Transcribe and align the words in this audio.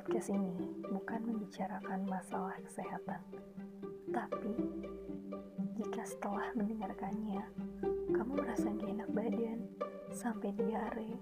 podcast 0.00 0.32
ini 0.32 0.56
bukan 0.88 1.20
membicarakan 1.28 2.08
masalah 2.08 2.56
kesehatan, 2.64 3.20
tapi 4.08 4.56
jika 5.76 6.08
setelah 6.08 6.48
mendengarkannya 6.56 7.44
kamu 8.08 8.32
merasa 8.32 8.72
gak 8.80 8.96
enak 8.96 9.10
badan 9.12 9.60
sampai 10.08 10.56
diare, 10.56 11.20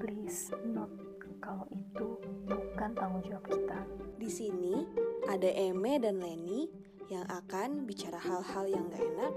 please 0.00 0.48
note 0.64 0.96
kalau 1.44 1.68
itu 1.68 2.16
bukan 2.48 2.96
tanggung 2.96 3.20
jawab 3.20 3.44
kita. 3.52 3.84
Di 4.16 4.32
sini 4.32 4.88
ada 5.28 5.52
Eme 5.52 6.00
dan 6.00 6.16
Leni 6.16 6.72
yang 7.12 7.28
akan 7.28 7.84
bicara 7.84 8.16
hal-hal 8.16 8.64
yang 8.64 8.88
gak 8.96 9.04
enak, 9.12 9.32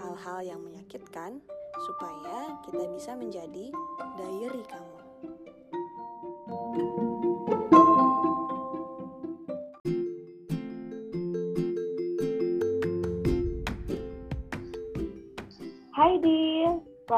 hal-hal 0.00 0.40
yang 0.40 0.64
menyakitkan, 0.64 1.44
supaya 1.84 2.56
kita 2.64 2.88
bisa 2.96 3.12
menjadi 3.12 3.68
diary 4.16 4.64
kamu. 4.72 4.85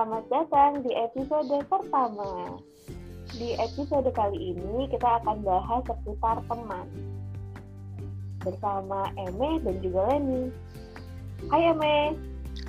Selamat 0.08 0.32
datang 0.32 0.72
di 0.88 0.92
episode 0.96 1.52
pertama. 1.68 2.56
Di 3.36 3.60
episode 3.60 4.08
kali 4.16 4.56
ini 4.56 4.88
kita 4.88 5.20
akan 5.20 5.44
bahas 5.44 5.84
seputar 5.84 6.40
teman. 6.48 6.88
Bersama 8.40 9.12
Eme 9.20 9.60
dan 9.60 9.76
juga 9.84 10.08
Leni. 10.08 10.48
Hai 11.52 11.60
Eme. 11.60 12.16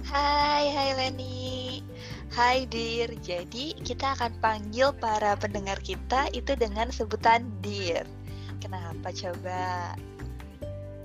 Hai, 0.04 0.68
hai 0.68 0.90
Leni. 1.00 1.80
Hai 2.36 2.68
Dir. 2.68 3.08
Jadi 3.24 3.72
kita 3.88 4.20
akan 4.20 4.36
panggil 4.44 4.92
para 5.00 5.40
pendengar 5.40 5.80
kita 5.80 6.28
itu 6.36 6.60
dengan 6.60 6.92
sebutan 6.92 7.48
Dir. 7.64 8.04
Kenapa 8.60 9.16
coba? 9.16 9.96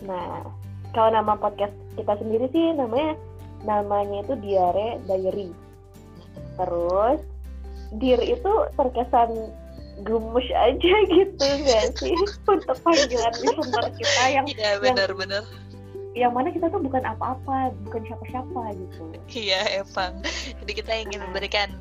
Nah, 0.03 0.51
kalau 0.99 1.15
nama 1.15 1.39
podcast 1.39 1.79
kita 1.95 2.19
sendiri 2.19 2.51
sih 2.51 2.75
namanya 2.75 3.15
namanya 3.63 4.27
itu 4.27 4.35
Diare 4.43 4.99
Diary. 5.07 5.64
Terus 6.55 7.21
Dir 7.95 8.19
itu 8.19 8.53
terkesan 8.75 9.31
gemes 10.03 10.49
aja 10.51 10.95
gitu 11.15 11.39
nggak 11.47 11.95
sih 12.03 12.17
untuk 12.51 12.75
panggilan 12.83 13.35
listener 13.39 13.87
kita 13.95 14.23
yang 14.27 14.47
Iya 14.51 14.71
benar-benar. 14.83 15.45
yang 16.15 16.31
mana 16.31 16.55
kita 16.55 16.71
tuh 16.71 16.79
bukan 16.79 17.03
apa-apa, 17.03 17.75
bukan 17.91 18.07
siapa-siapa 18.07 18.63
gitu. 18.79 19.03
Iya 19.35 19.83
emang. 19.83 20.23
Jadi 20.63 20.73
kita 20.79 20.93
ingin 20.95 21.19
memberikan 21.27 21.75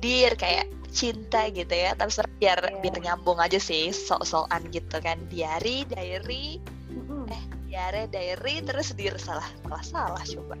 Dir 0.00 0.36
kayak 0.36 0.68
cinta 0.92 1.48
gitu 1.48 1.72
ya, 1.72 1.96
tapi 1.96 2.12
biar 2.36 2.60
Iya. 2.68 2.80
biar 2.84 2.96
nyambung 3.00 3.40
aja 3.40 3.56
sih, 3.56 3.88
sok-sokan 3.88 4.68
gitu 4.72 5.00
kan. 5.00 5.16
Diary, 5.32 5.88
diary, 5.88 6.60
Mm-mm. 6.92 7.32
diare, 7.64 8.12
diary, 8.12 8.60
terus 8.60 8.92
Dir 8.92 9.16
salah, 9.16 9.48
salah 9.64 9.84
salah 9.84 10.24
coba. 10.24 10.56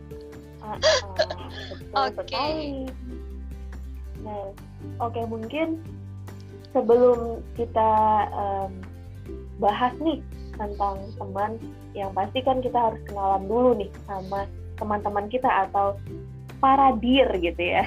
Ah, 0.64 0.76
betul 1.68 2.04
Oke. 2.08 2.16
sekali. 2.24 2.72
Nah, 4.22 4.54
oke 5.02 5.20
mungkin 5.26 5.82
sebelum 6.72 7.42
kita 7.54 7.90
em, 8.32 8.72
bahas 9.58 9.94
nih 10.02 10.22
tentang 10.58 10.98
teman, 11.18 11.58
yang 11.94 12.10
pasti 12.14 12.42
kan 12.42 12.58
kita 12.58 12.90
harus 12.90 13.00
kenalan 13.06 13.46
dulu 13.46 13.70
nih 13.78 13.90
sama 14.06 14.46
teman-teman 14.78 15.26
kita 15.30 15.46
atau 15.66 15.98
para 16.58 16.94
dir 16.98 17.26
gitu 17.38 17.62
ya. 17.62 17.86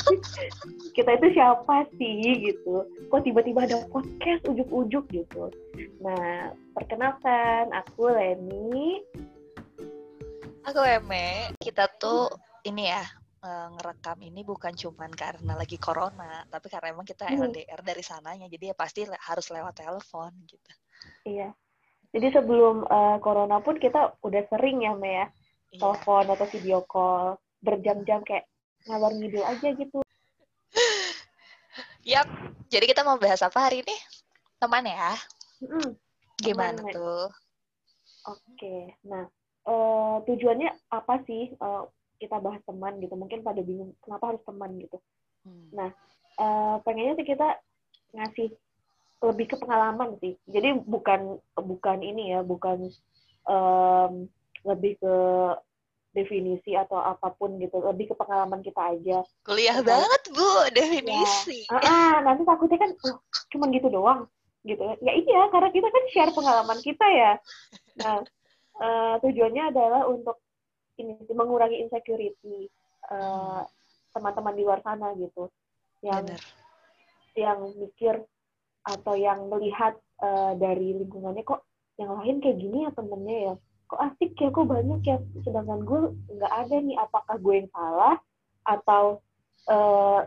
kita 0.96 1.10
itu 1.20 1.36
siapa 1.36 1.84
sih 2.00 2.40
gitu? 2.40 2.88
Kok 3.12 3.22
tiba-tiba 3.24 3.68
ada 3.68 3.84
podcast 3.92 4.48
ujuk-ujuk 4.48 5.04
gitu? 5.12 5.52
Nah, 6.00 6.52
perkenalkan 6.72 7.68
aku 7.76 8.08
Leni. 8.08 9.04
Aku 10.64 10.80
Eme, 10.82 11.52
kita 11.60 11.86
tuh 12.00 12.32
ini 12.66 12.90
ya 12.90 13.04
eh, 13.46 13.66
ngerekam 13.78 14.18
ini 14.20 14.42
bukan 14.42 14.74
cuman 14.74 15.14
karena 15.14 15.54
lagi 15.54 15.78
corona, 15.78 16.42
tapi 16.50 16.66
karena 16.66 16.90
emang 16.90 17.06
kita 17.06 17.30
Hmm. 17.30 17.46
LDR 17.46 17.80
dari 17.80 18.02
sananya, 18.02 18.50
jadi 18.50 18.72
ya 18.72 18.76
pasti 18.76 19.06
le- 19.06 19.22
harus 19.22 19.46
lewat 19.48 19.78
telepon 19.78 20.34
gitu. 20.50 20.72
Iya. 21.22 21.54
Jadi 22.10 22.26
sebelum 22.34 22.82
eh, 22.82 23.16
corona 23.22 23.62
pun 23.62 23.78
kita 23.78 24.18
udah 24.20 24.42
sering 24.50 24.82
ya, 24.82 24.92
Me 24.98 25.10
ya, 25.14 25.26
Iya. 25.70 25.80
telepon 25.80 26.24
atau 26.26 26.46
video 26.50 26.82
call 26.82 27.38
berjam-jam 27.62 28.22
kayak 28.22 28.46
ngalor 28.86 29.12
ngidul 29.14 29.42
aja 29.42 29.68
gitu. 29.74 29.98
Yap. 32.06 32.26
Jadi 32.66 32.84
kita 32.90 33.02
mau 33.02 33.18
bahas 33.18 33.42
apa 33.42 33.70
hari 33.70 33.82
ini? 33.82 33.96
Teman 34.58 34.86
ya? 34.86 35.14
Mm-mm. 35.62 35.94
Gimana 36.38 36.82
Teman, 36.82 36.94
tuh? 36.94 37.26
Oke. 38.26 38.94
Nah, 39.06 39.26
eh, 39.66 40.16
tujuannya 40.26 40.70
apa 40.90 41.14
sih 41.26 41.50
eh, 41.52 41.82
kita 42.16 42.36
bahas 42.40 42.60
teman 42.64 42.98
gitu? 42.98 43.14
Mungkin 43.14 43.44
pada 43.44 43.60
bingung 43.60 43.92
kenapa 44.04 44.34
harus 44.34 44.42
teman 44.44 44.72
gitu. 44.80 44.98
Hmm. 45.46 45.92
Eh, 46.36 46.76
pengennya 46.84 47.16
sih 47.16 47.26
kita 47.26 47.48
ngasih 48.12 48.48
lebih 49.24 49.46
ke 49.48 49.56
pengalaman 49.56 50.20
sih. 50.20 50.36
Jadi 50.44 50.76
bukan 50.84 51.40
bukan 51.56 51.98
ini 52.04 52.36
ya, 52.36 52.40
bukan 52.44 52.92
em, 53.48 54.12
lebih 54.68 55.00
ke 55.00 55.16
definisi 56.12 56.76
atau 56.76 57.00
apa 57.00 57.32
pun 57.32 57.56
gitu, 57.60 57.80
lebih 57.80 58.12
ke 58.12 58.14
pengalaman 58.16 58.60
kita 58.60 58.92
aja. 58.92 59.24
Kuliah 59.44 59.80
Oke. 59.80 59.88
banget, 59.88 60.22
Bu, 60.32 60.52
definisi. 60.72 61.64
Ah, 61.72 61.80
ah, 61.80 62.14
nanti 62.24 62.44
takutnya 62.44 62.80
kan 62.80 62.92
oh, 63.08 63.16
cuman 63.52 63.72
gitu 63.72 63.88
doang 63.88 64.28
gitu 64.66 64.82
ya 64.98 65.12
iya 65.14 65.40
karena 65.54 65.70
kita 65.70 65.88
kan 65.88 66.04
share 66.10 66.32
pengalaman 66.34 66.78
kita 66.82 67.06
ya 67.06 67.32
nah 68.02 68.18
eh, 68.82 69.14
tujuannya 69.22 69.64
adalah 69.70 70.02
untuk 70.10 70.42
ini 70.98 71.16
sih, 71.24 71.36
mengurangi 71.36 71.84
insecurity 71.84 72.68
eh, 73.12 73.62
teman-teman 74.16 74.54
di 74.56 74.62
luar 74.64 74.80
sana 74.80 75.12
gitu. 75.16 75.52
Yang 76.00 76.36
Bener. 76.36 76.42
yang 77.36 77.60
mikir 77.76 78.14
atau 78.86 79.14
yang 79.18 79.48
melihat 79.52 79.98
eh, 80.22 80.52
dari 80.56 80.96
lingkungannya 80.96 81.44
kok 81.44 81.66
yang 81.96 82.12
lain 82.20 82.40
kayak 82.44 82.60
gini 82.60 82.84
ya 82.88 82.90
temennya 82.92 83.36
ya? 83.36 83.54
Kok 83.86 84.00
asik 84.12 84.32
ya? 84.36 84.48
Kok 84.52 84.66
banyak 84.68 85.00
ya? 85.04 85.16
Sedangkan 85.44 85.80
gue 85.84 86.00
nggak 86.36 86.52
ada 86.52 86.76
nih 86.80 86.96
apakah 87.00 87.36
gue 87.40 87.54
yang 87.64 87.70
salah? 87.72 88.16
Atau 88.66 89.20
eh, 89.68 90.20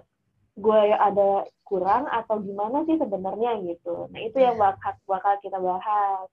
gue 0.59 0.79
yang 0.91 1.01
ada 1.01 1.29
kurang 1.65 2.09
atau 2.09 2.41
gimana 2.41 2.85
sih 2.89 2.97
sebenarnya? 2.97 3.61
Gitu. 3.65 4.09
Nah 4.09 4.21
itu 4.21 4.37
yang 4.41 4.57
bakal 4.57 4.93
bakal 5.05 5.33
kita 5.41 5.57
bahas 5.61 6.29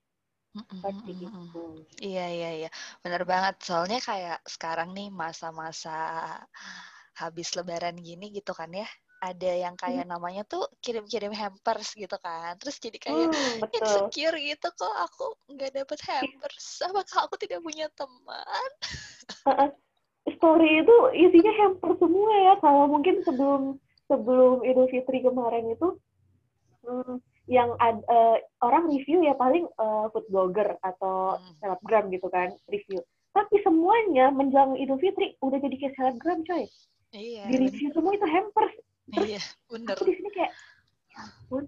seperti 0.64 1.12
mm. 1.12 1.24
itu 1.28 1.64
Iya, 1.96 2.26
iya, 2.28 2.50
iya. 2.64 2.70
Bener 3.00 3.24
banget. 3.24 3.56
Soalnya 3.64 4.00
kayak 4.04 4.44
sekarang 4.44 4.92
nih 4.92 5.08
masa-masa 5.08 5.96
habis 7.16 7.56
lebaran 7.56 7.96
gini 7.96 8.28
gitu 8.36 8.52
kan 8.52 8.68
ya. 8.68 8.84
Ada 9.16 9.64
yang 9.64 9.80
kayak 9.80 10.04
namanya 10.04 10.44
tuh 10.44 10.68
kirim-kirim 10.84 11.32
hampers 11.32 11.96
gitu 11.96 12.20
kan. 12.20 12.52
Terus 12.60 12.76
jadi 12.76 12.98
kayak 13.00 13.28
hmm, 13.32 13.52
betul 13.64 13.80
insecure 13.80 14.36
gitu 14.36 14.68
kok 14.76 14.96
aku 15.08 15.24
nggak 15.56 15.72
dapet 15.72 15.98
hampers. 16.04 16.84
Apakah 16.84 17.18
aku 17.24 17.34
tidak 17.40 17.64
punya 17.64 17.88
teman? 17.96 18.70
story 20.34 20.82
itu 20.82 20.96
isinya 21.14 21.52
hamper 21.62 21.94
semua 22.02 22.32
ya 22.34 22.54
kalau 22.58 22.90
mungkin 22.90 23.22
sebelum 23.22 23.78
sebelum 24.10 24.66
Idul 24.66 24.90
Fitri 24.90 25.22
kemarin 25.22 25.70
itu 25.70 25.94
hmm, 26.82 27.22
yang 27.46 27.70
ad, 27.76 28.02
eh, 28.02 28.36
orang 28.60 28.86
review 28.86 29.22
ya 29.22 29.32
paling 29.32 29.64
eh, 29.64 30.04
food 30.10 30.26
blogger 30.26 30.74
atau 30.80 31.36
Hmm. 31.36 31.54
selebgram 31.58 32.10
gitu 32.10 32.26
kan 32.26 32.50
review 32.66 32.98
tapi 33.30 33.60
semuanya 33.60 34.28
menjelang 34.28 34.74
Idul 34.74 34.96
Fitri 34.96 35.36
udah 35.38 35.56
jadi 35.56 35.76
kayak 35.76 35.94
selebgram 35.94 36.40
coy 36.42 36.64
Iya, 37.12 37.46
di 37.46 37.54
review 37.60 37.88
semua 37.90 38.12
itu 38.12 38.26
hampers 38.26 38.74
bener. 39.06 39.24
iya, 39.24 39.40
bener. 39.66 39.94
aku 39.94 40.04
di 40.04 40.14
sini 40.14 40.30
kayak 40.32 40.52
ya 41.06 41.18
ampun 41.22 41.64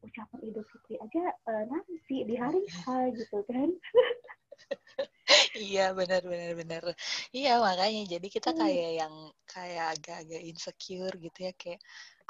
ucapan 0.00 0.40
Idul 0.42 0.64
Fitri 0.66 0.94
aja 0.98 1.24
eh, 1.30 1.64
nanti 1.68 1.94
di 2.20 2.34
hari 2.34 2.60
H 2.66 2.84
gitu 3.14 3.38
kan 3.46 3.70
Iya, 5.66 5.82
benar, 5.98 6.22
benar, 6.30 6.50
benar. 6.60 6.82
Iya, 7.36 7.50
makanya 7.66 8.02
jadi 8.12 8.26
kita 8.36 8.50
Hmm. 8.50 8.56
kayak 8.60 8.90
yang 9.00 9.14
kayak 9.52 9.84
agak-agak 9.96 10.42
insecure 10.50 11.14
gitu 11.24 11.38
ya, 11.46 11.52
kayak 11.60 11.80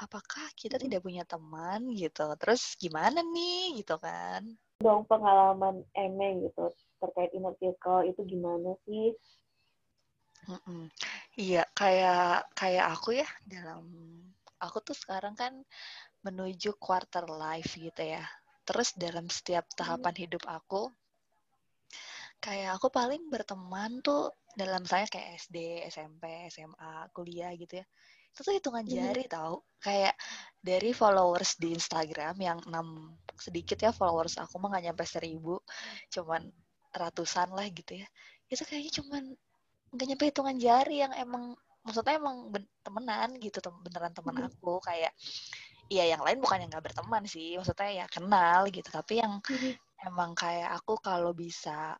apakah 0.03 0.45
kita 0.59 0.75
tidak 0.83 1.01
punya 1.05 1.23
teman 1.31 1.81
gitu? 2.01 2.23
Terus 2.41 2.61
gimana 2.81 3.19
nih 3.35 3.83
gitu 3.83 3.95
kan? 4.05 4.41
dong 4.85 5.01
pengalaman 5.11 5.75
Eme 6.03 6.27
gitu 6.47 6.65
terkait 7.01 7.31
inner 7.37 7.53
circle 7.59 8.01
itu 8.09 8.21
gimana 8.31 8.69
sih 8.87 9.05
Mm-mm. 10.49 10.83
Iya, 11.43 11.61
kayak 11.79 12.49
kayak 12.59 12.85
aku 12.93 13.09
ya 13.21 13.27
dalam 13.53 13.83
aku 14.65 14.77
tuh 14.87 14.97
sekarang 15.01 15.33
kan 15.41 15.53
menuju 16.25 16.71
quarter 16.85 17.25
life 17.43 17.71
gitu 17.85 18.03
ya. 18.15 18.23
Terus 18.67 18.89
dalam 19.03 19.25
setiap 19.37 19.65
tahapan 19.79 20.15
hidup 20.23 20.43
aku 20.57 20.81
kayak 22.45 22.77
aku 22.77 22.93
paling 22.93 23.25
berteman 23.33 24.05
tuh 24.05 24.29
dalam 24.53 24.85
saya 24.85 25.09
kayak 25.09 25.41
SD, 25.41 25.57
SMP, 25.89 26.45
SMA, 26.53 27.09
kuliah 27.09 27.49
gitu 27.57 27.81
ya. 27.81 27.85
Itu 28.29 28.45
tuh 28.45 28.53
hitungan 28.53 28.85
Mhm. 28.85 28.93
jari 28.93 29.23
tahu. 29.25 29.57
Kayak 29.81 30.13
dari 30.61 30.91
followers 30.93 31.57
di 31.57 31.73
Instagram 31.73 32.35
yang 32.37 32.59
6 32.69 33.17
sedikit 33.37 33.77
ya 33.77 33.91
followers 33.91 34.39
aku 34.39 34.57
mah 34.57 34.73
gak 34.73 34.85
nyampe 34.89 35.03
seribu 35.05 35.59
cuman 36.09 36.47
ratusan 36.95 37.51
lah 37.51 37.67
gitu 37.69 37.99
ya 38.01 38.07
itu 38.47 38.63
kayaknya 38.63 38.91
cuman 39.03 39.23
gak 39.93 40.07
nyampe 40.07 40.25
hitungan 40.31 40.57
jari 40.57 41.03
yang 41.03 41.13
emang 41.19 41.53
maksudnya 41.85 42.17
emang 42.17 42.49
ben 42.49 42.65
temenan 42.81 43.29
gitu 43.37 43.61
tem 43.61 43.75
beneran 43.83 44.13
temen 44.15 44.33
hmm. 44.33 44.47
aku 44.49 44.81
kayak 44.81 45.13
Iya 45.85 46.17
yang 46.17 46.25
lain 46.25 46.41
bukan 46.41 46.65
yang 46.65 46.73
gak 46.73 46.89
berteman 46.89 47.29
sih 47.29 47.61
maksudnya 47.61 47.89
ya 47.93 48.05
kenal 48.09 48.65
gitu 48.73 48.89
tapi 48.89 49.21
yang 49.21 49.37
hmm. 49.37 49.77
emang 50.09 50.33
kayak 50.33 50.73
aku 50.81 50.97
kalau 50.97 51.29
bisa 51.29 51.93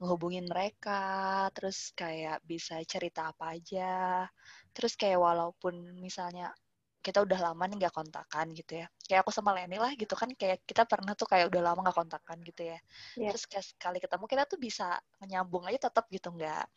ngehubungin 0.00 0.48
mereka 0.48 1.46
terus 1.52 1.92
kayak 1.92 2.40
bisa 2.48 2.80
cerita 2.88 3.30
apa 3.30 3.54
aja. 3.54 4.24
Terus 4.72 4.96
kayak 4.96 5.20
walaupun 5.20 6.00
misalnya 6.00 6.50
kita 7.00 7.24
udah 7.24 7.40
lama 7.40 7.64
nih 7.64 7.88
gak 7.88 7.96
kontakan 7.96 8.52
gitu 8.52 8.84
ya 8.84 8.86
kayak 9.08 9.24
aku 9.24 9.32
sama 9.32 9.56
Leni 9.56 9.80
lah 9.80 9.96
gitu 9.96 10.12
kan 10.12 10.28
kayak 10.36 10.60
kita 10.68 10.84
pernah 10.84 11.16
tuh 11.16 11.24
kayak 11.24 11.48
udah 11.48 11.72
lama 11.72 11.80
gak 11.88 11.96
kontakan 11.96 12.38
gitu 12.44 12.68
ya. 12.68 12.78
Yeah. 13.16 13.32
terus 13.32 13.48
kayak 13.48 13.66
sekali 13.66 13.98
ketemu 14.04 14.24
kita 14.28 14.44
tuh 14.44 14.58
bisa 14.60 15.00
menyambung 15.16 15.64
aja 15.64 15.88
tetap 15.88 16.04
gitu 16.12 16.28
nggak 16.36 16.68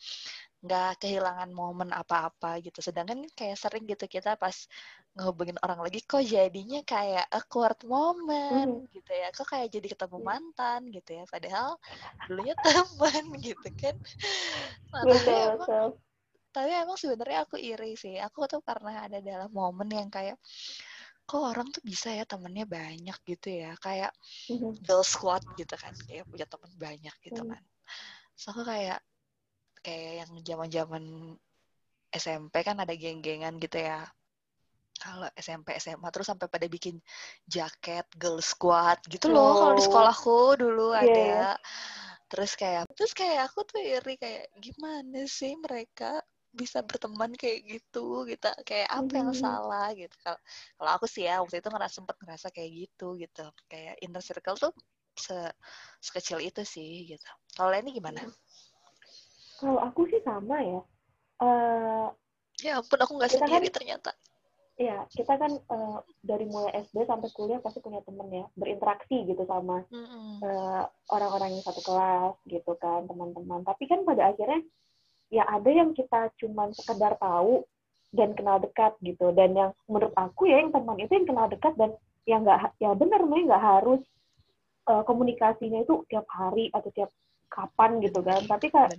nggak 0.64 1.04
kehilangan 1.04 1.52
momen 1.52 1.92
apa-apa 1.92 2.64
gitu. 2.64 2.80
Sedangkan 2.80 3.28
kayak 3.36 3.60
sering 3.60 3.84
gitu 3.84 4.08
kita 4.08 4.40
pas 4.40 4.56
ngehubungin 5.14 5.60
orang 5.60 5.84
lagi 5.84 6.00
kok 6.08 6.24
jadinya 6.24 6.82
kayak 6.88 7.28
awkward 7.36 7.78
moment 7.84 8.88
hmm. 8.88 8.96
gitu 8.96 9.12
ya. 9.12 9.28
Kok 9.36 9.48
kayak 9.52 9.68
jadi 9.76 9.88
ketemu 9.92 10.18
iya. 10.24 10.26
mantan 10.26 10.82
gitu 10.88 11.10
ya. 11.20 11.24
Padahal 11.28 11.70
dulunya 12.32 12.56
teman 12.64 13.26
gitu 13.44 13.68
kan. 13.76 13.96
Nah, 14.96 15.04
betul, 15.04 15.48
betul. 15.60 15.88
tapi 16.56 16.70
emang 16.72 16.98
sebenarnya 16.98 17.40
aku 17.44 17.56
iri 17.60 18.00
sih. 18.00 18.16
Aku 18.24 18.48
tuh 18.48 18.64
pernah 18.64 19.04
ada 19.04 19.20
dalam 19.20 19.52
momen 19.52 19.92
yang 19.92 20.08
kayak 20.08 20.40
kok 21.24 21.40
orang 21.40 21.72
tuh 21.72 21.84
bisa 21.84 22.12
ya 22.16 22.24
temennya 22.24 22.64
banyak 22.64 23.18
gitu 23.28 23.52
ya. 23.52 23.76
Kayak 23.84 24.16
mm-hmm. 24.48 24.80
girl 24.80 25.04
squad 25.04 25.44
gitu 25.60 25.76
kan. 25.76 25.92
Kayak 26.08 26.24
punya 26.32 26.48
temen 26.48 26.72
banyak 26.80 27.16
gitu 27.20 27.44
mm. 27.44 27.52
kan. 27.52 27.64
So 28.40 28.56
aku 28.56 28.64
kayak 28.64 29.04
kayak 29.84 30.26
yang 30.26 30.32
zaman 30.42 30.70
zaman 30.72 31.04
SMP 32.14 32.62
kan 32.64 32.78
ada 32.80 32.94
geng-gengan 32.94 33.58
gitu 33.60 33.78
ya 33.84 34.06
kalau 35.02 35.28
SMP 35.36 35.76
SMA 35.82 36.08
terus 36.14 36.30
sampai 36.30 36.48
pada 36.48 36.70
bikin 36.70 37.02
jaket 37.50 38.08
girl 38.16 38.40
squad 38.40 39.02
gitu 39.10 39.28
loh 39.34 39.44
oh. 39.44 39.56
kalau 39.60 39.74
di 39.76 39.84
sekolahku 39.84 40.40
dulu 40.56 40.88
yeah. 40.96 41.04
ada 41.04 41.20
iya. 41.20 41.52
terus 42.32 42.56
kayak 42.56 42.88
terus 42.96 43.12
kayak 43.12 43.50
aku 43.52 43.66
tuh 43.68 43.82
iri 43.82 44.16
kayak 44.16 44.48
gimana 44.62 45.28
sih 45.28 45.58
mereka 45.60 46.24
bisa 46.54 46.86
berteman 46.86 47.34
kayak 47.34 47.66
gitu 47.66 48.30
gitu 48.30 48.46
kayak 48.62 48.86
apa 48.94 49.14
yang 49.18 49.34
hmm. 49.34 49.42
salah 49.42 49.90
gitu 49.98 50.14
kalau 50.22 50.40
kalau 50.78 50.92
aku 51.02 51.06
sih 51.10 51.26
ya 51.26 51.42
waktu 51.42 51.58
itu 51.58 51.70
ngerasa 51.74 51.94
sempet 51.98 52.16
ngerasa 52.22 52.48
kayak 52.54 52.72
gitu 52.86 53.18
gitu 53.18 53.46
kayak 53.66 53.98
inner 54.06 54.22
circle 54.22 54.56
tuh 54.62 54.74
se 55.18 55.34
sekecil 55.98 56.38
itu 56.46 56.62
sih 56.62 57.10
gitu 57.10 57.30
kalau 57.58 57.74
ini 57.74 57.98
gimana 57.98 58.22
kalau 59.64 59.80
aku 59.80 60.02
sih 60.12 60.20
sama 60.28 60.60
ya. 60.60 60.82
Uh, 61.40 62.08
ya 62.60 62.84
ampun 62.84 63.00
aku 63.00 63.14
nggak 63.16 63.32
sendiri 63.32 63.72
kan, 63.72 63.76
ternyata. 63.80 64.12
Ya 64.76 65.08
kita 65.16 65.40
kan 65.40 65.52
uh, 65.72 66.04
dari 66.20 66.44
mulai 66.50 66.84
SD 66.84 67.08
sampai 67.08 67.32
kuliah 67.32 67.64
pasti 67.64 67.80
punya 67.80 68.04
temen 68.04 68.28
ya 68.28 68.46
berinteraksi 68.60 69.24
gitu 69.24 69.48
sama 69.48 69.86
uh, 70.44 70.84
orang-orang 71.14 71.56
yang 71.56 71.64
satu 71.64 71.80
kelas 71.80 72.36
gitu 72.52 72.76
kan 72.76 73.08
teman-teman. 73.08 73.64
Tapi 73.64 73.88
kan 73.88 74.04
pada 74.04 74.36
akhirnya 74.36 74.60
ya 75.32 75.48
ada 75.48 75.70
yang 75.72 75.96
kita 75.96 76.30
cuman 76.44 76.76
sekedar 76.76 77.16
tahu 77.18 77.64
dan 78.12 78.36
kenal 78.36 78.60
dekat 78.60 78.94
gitu. 79.00 79.32
Dan 79.32 79.56
yang 79.56 79.72
menurut 79.88 80.14
aku 80.20 80.52
ya 80.52 80.60
yang 80.60 80.76
teman 80.76 81.00
itu 81.00 81.16
yang 81.16 81.28
kenal 81.30 81.48
dekat 81.48 81.74
dan 81.80 81.96
yang 82.28 82.44
nggak 82.44 82.76
ya 82.80 82.92
benar 82.96 83.22
nih 83.24 83.48
nggak 83.48 83.64
harus 83.64 84.02
uh, 84.88 85.04
komunikasinya 85.08 85.84
itu 85.84 86.04
tiap 86.08 86.28
hari 86.32 86.72
atau 86.72 86.90
tiap 86.92 87.12
kapan 87.54 88.02
gitu 88.02 88.26
kan 88.26 88.42
tapi 88.50 88.74
kak, 88.74 88.90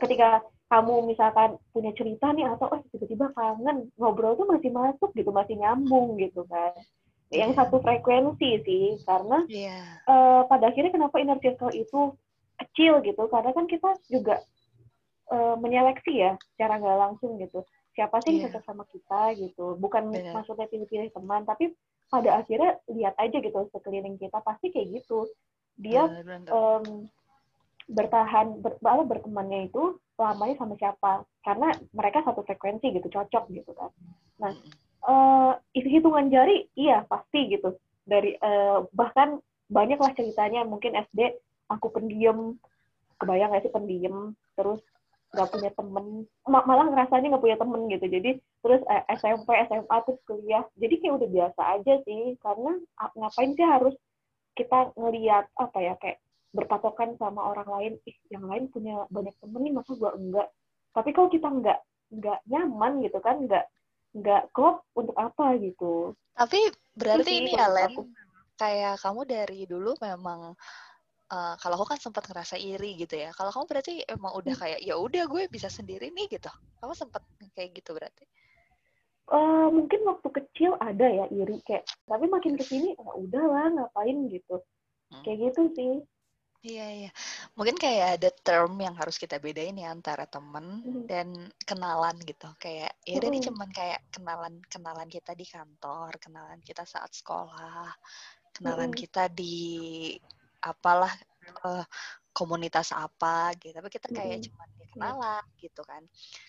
ketika 0.00 0.40
kamu 0.72 1.12
misalkan 1.12 1.60
punya 1.76 1.92
cerita 1.92 2.32
nih 2.32 2.48
atau 2.48 2.72
oh 2.72 2.80
tiba-tiba 2.88 3.28
kangen 3.36 3.92
ngobrol 4.00 4.38
tuh 4.40 4.48
masih 4.48 4.72
masuk 4.72 5.12
gitu 5.12 5.28
masih 5.28 5.60
nyambung 5.60 6.16
gitu 6.16 6.48
kan 6.48 6.72
yang 7.30 7.54
satu 7.54 7.78
frekuensi 7.78 8.50
sih 8.66 8.86
karena 9.06 9.46
yeah. 9.46 9.78
Iya. 10.06 10.10
uh, 10.10 10.42
pada 10.50 10.72
akhirnya 10.72 10.90
kenapa 10.90 11.22
inner 11.22 11.38
circle 11.38 11.70
itu 11.70 12.14
kecil 12.58 13.04
gitu 13.06 13.22
karena 13.30 13.50
kan 13.54 13.66
kita 13.70 13.90
juga 14.10 14.42
uh, 15.30 15.54
menyeleksi 15.60 16.12
ya 16.26 16.34
secara 16.54 16.82
nggak 16.82 16.98
langsung 16.98 17.38
gitu 17.38 17.62
siapa 17.94 18.18
sih 18.26 18.34
yang 18.34 18.50
yeah. 18.50 18.52
cocok 18.54 18.64
sama 18.66 18.84
kita 18.90 19.22
gitu 19.38 19.78
bukan 19.78 20.10
Bener. 20.10 20.34
maksudnya 20.34 20.66
pilih-pilih 20.66 21.14
teman 21.14 21.46
tapi 21.46 21.74
pada 22.10 22.42
akhirnya 22.42 22.82
lihat 22.90 23.14
aja 23.14 23.38
gitu 23.38 23.58
sekeliling 23.70 24.18
kita 24.18 24.42
pasti 24.42 24.74
kayak 24.74 25.02
gitu 25.02 25.30
dia 25.80 26.10
Um, 26.50 27.08
bertahan 27.90 28.62
ber, 28.62 28.78
bertemannya 28.80 29.68
itu 29.68 29.98
lamanya 30.14 30.54
sama 30.62 30.74
siapa? 30.78 31.26
Karena 31.42 31.74
mereka 31.90 32.22
satu 32.22 32.46
frekuensi 32.46 32.94
gitu 32.94 33.08
cocok 33.10 33.44
gitu 33.50 33.70
kan. 33.74 33.90
Nah 34.38 34.52
uh, 35.04 35.52
hitungan 35.74 36.30
jari 36.30 36.70
iya 36.78 37.02
pasti 37.10 37.50
gitu. 37.50 37.74
Dari 38.06 38.38
uh, 38.38 38.86
bahkan 38.94 39.42
banyaklah 39.68 40.14
ceritanya. 40.14 40.62
Mungkin 40.62 40.94
SD 40.94 41.34
aku 41.70 41.90
pendiam. 41.90 42.56
Kebayang 43.20 43.52
gak 43.52 43.68
sih 43.68 43.74
pendiam? 43.74 44.32
Terus 44.56 44.80
nggak 45.30 45.50
punya 45.50 45.70
temen. 45.76 46.06
Malah 46.48 46.86
ngerasanya 46.90 47.36
nggak 47.36 47.44
punya 47.44 47.58
temen 47.60 47.86
gitu. 47.86 48.06
Jadi 48.10 48.30
terus 48.64 48.82
eh, 48.90 49.04
SMP 49.14 49.54
SMA 49.68 49.96
terus 50.06 50.20
kuliah. 50.26 50.64
Jadi 50.74 50.94
kayak 50.98 51.14
udah 51.22 51.28
biasa 51.28 51.62
aja 51.78 51.94
sih. 52.02 52.34
Karena 52.42 52.72
ngapain 53.14 53.52
sih 53.54 53.66
harus 53.66 53.94
kita 54.58 54.90
ngelihat 54.98 55.46
apa 55.54 55.78
ya 55.78 55.94
kayak 56.02 56.18
berpatokan 56.50 57.14
sama 57.16 57.54
orang 57.54 57.68
lain 57.68 57.92
ih 58.06 58.16
yang 58.30 58.44
lain 58.46 58.66
punya 58.70 59.06
banyak 59.10 59.34
temen 59.38 59.60
nih 59.62 59.74
masa 59.74 59.94
gua 59.94 60.12
enggak 60.18 60.48
tapi 60.90 61.10
kalau 61.14 61.28
kita 61.30 61.46
enggak 61.46 61.78
enggak 62.10 62.38
nyaman 62.50 62.92
gitu 63.06 63.18
kan 63.22 63.36
enggak 63.38 63.64
enggak 64.10 64.42
klop 64.50 64.82
untuk 64.98 65.14
apa 65.14 65.54
gitu 65.62 66.18
tapi 66.34 66.58
berarti 66.98 67.30
ini 67.38 67.54
ya 67.54 67.70
Len 67.70 67.94
kayak 68.58 69.00
kamu 69.00 69.24
dari 69.24 69.64
dulu 69.64 69.94
memang 70.02 70.52
uh, 71.30 71.54
kalau 71.56 71.80
aku 71.80 71.94
kan 71.94 72.00
sempat 72.02 72.26
ngerasa 72.26 72.58
iri 72.58 72.98
gitu 72.98 73.16
ya. 73.16 73.30
Kalau 73.32 73.54
kamu 73.54 73.64
berarti 73.70 74.04
emang 74.04 74.34
udah 74.36 74.54
hmm. 74.54 74.62
kayak 74.62 74.80
ya 74.84 74.94
udah 74.98 75.24
gue 75.30 75.42
bisa 75.48 75.70
sendiri 75.70 76.10
nih 76.10 76.26
gitu. 76.28 76.50
Kamu 76.82 76.92
sempat 76.92 77.22
kayak 77.54 77.80
gitu 77.80 77.94
berarti? 77.94 78.26
Uh, 79.30 79.70
mungkin 79.70 80.02
waktu 80.10 80.26
kecil 80.26 80.74
ada 80.82 81.06
ya 81.06 81.24
iri 81.30 81.62
kayak, 81.62 81.86
tapi 82.10 82.26
makin 82.26 82.58
ke 82.58 82.66
sini 82.66 82.98
ya 82.98 83.10
udahlah 83.14 83.70
ngapain 83.70 84.26
gitu. 84.26 84.58
Hmm. 85.14 85.22
Kayak 85.22 85.54
gitu 85.54 85.62
sih. 85.78 85.92
Iya 86.60 86.86
iya, 86.92 87.10
mungkin 87.56 87.80
kayak 87.80 88.20
ada 88.20 88.28
term 88.44 88.76
yang 88.84 88.92
harus 88.92 89.16
kita 89.16 89.40
bedain 89.40 89.80
ya 89.80 89.88
antara 89.88 90.28
temen 90.28 90.84
hmm. 90.84 91.08
dan 91.08 91.32
kenalan 91.64 92.20
gitu. 92.20 92.52
Kayak 92.60 93.00
ya 93.08 93.16
udah 93.16 93.30
hmm. 93.32 93.46
cuman 93.48 93.68
kayak 93.72 94.00
kenalan 94.12 94.54
kenalan 94.68 95.08
kita 95.08 95.32
di 95.32 95.48
kantor, 95.48 96.20
kenalan 96.20 96.60
kita 96.60 96.84
saat 96.84 97.16
sekolah, 97.16 97.88
kenalan 98.52 98.92
hmm. 98.92 99.00
kita 99.00 99.32
di 99.32 100.12
apalah 100.60 101.16
uh, 101.64 101.84
komunitas 102.30 102.94
apa 102.94 103.52
gitu 103.58 103.74
tapi 103.74 103.90
kita 103.90 104.08
kayak 104.12 104.38
mm. 104.38 104.44
cuma 104.48 104.64
kenalan 104.94 105.44
gitu 105.58 105.82
kan 105.82 106.02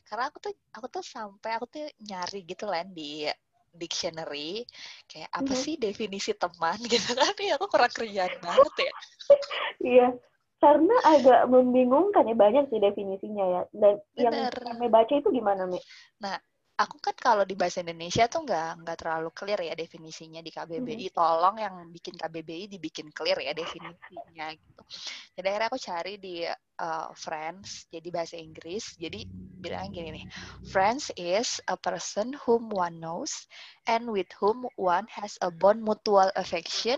karena 0.05 0.29
aku 0.29 0.37
tuh 0.37 0.53
aku 0.73 0.87
tuh 0.87 1.03
sampai 1.05 1.57
aku 1.57 1.65
tuh 1.69 1.85
nyari 2.05 2.45
gitu 2.45 2.69
lah 2.69 2.85
di 2.85 3.25
dictionary 3.71 4.67
kayak 5.07 5.31
apa 5.31 5.53
mm. 5.55 5.61
sih 5.61 5.75
definisi 5.79 6.35
teman 6.35 6.77
gitu 6.91 7.15
kan 7.15 7.35
ya 7.39 7.55
aku 7.55 7.67
kurang 7.71 7.91
kerjaan 7.91 8.35
banget 8.43 8.73
ya 8.77 8.93
iya 9.81 10.07
karena 10.61 10.93
agak 11.09 11.49
membingungkan 11.49 12.29
ya 12.29 12.37
banyak 12.37 12.69
sih 12.69 12.77
definisinya 12.77 13.45
ya 13.49 13.61
dan 13.73 13.97
Bener. 14.13 14.53
yang 14.53 14.61
kami 14.77 14.87
baca 14.93 15.13
itu 15.17 15.29
gimana 15.33 15.65
Mi? 15.65 15.81
Nah 16.21 16.37
aku 16.83 16.97
kan 16.97 17.15
kalau 17.17 17.43
di 17.45 17.53
bahasa 17.53 17.85
Indonesia 17.85 18.25
tuh 18.25 18.41
nggak 18.41 18.81
nggak 18.81 18.97
terlalu 18.97 19.29
clear 19.31 19.59
ya 19.61 19.73
definisinya 19.77 20.41
di 20.41 20.51
KBBI. 20.51 21.07
Hmm. 21.09 21.15
Tolong 21.15 21.55
yang 21.61 21.75
bikin 21.93 22.15
KBBI 22.17 22.65
dibikin 22.71 23.07
clear 23.13 23.37
ya 23.39 23.53
definisinya 23.53 24.45
gitu. 24.53 24.81
Jadi 25.37 25.45
akhirnya 25.47 25.69
aku 25.69 25.79
cari 25.79 26.13
di 26.17 26.35
uh, 26.45 27.09
Friends, 27.13 27.87
jadi 27.93 28.07
bahasa 28.09 28.35
Inggris. 28.35 28.97
Jadi 28.97 29.23
bilang 29.61 29.93
gini 29.93 30.17
nih, 30.17 30.25
Friends 30.73 31.13
is 31.15 31.61
a 31.69 31.77
person 31.77 32.33
whom 32.43 32.73
one 32.73 32.97
knows 32.97 33.45
and 33.85 34.09
with 34.09 34.27
whom 34.41 34.65
one 34.75 35.05
has 35.13 35.37
a 35.45 35.53
bond 35.53 35.85
mutual 35.85 36.33
affection, 36.33 36.97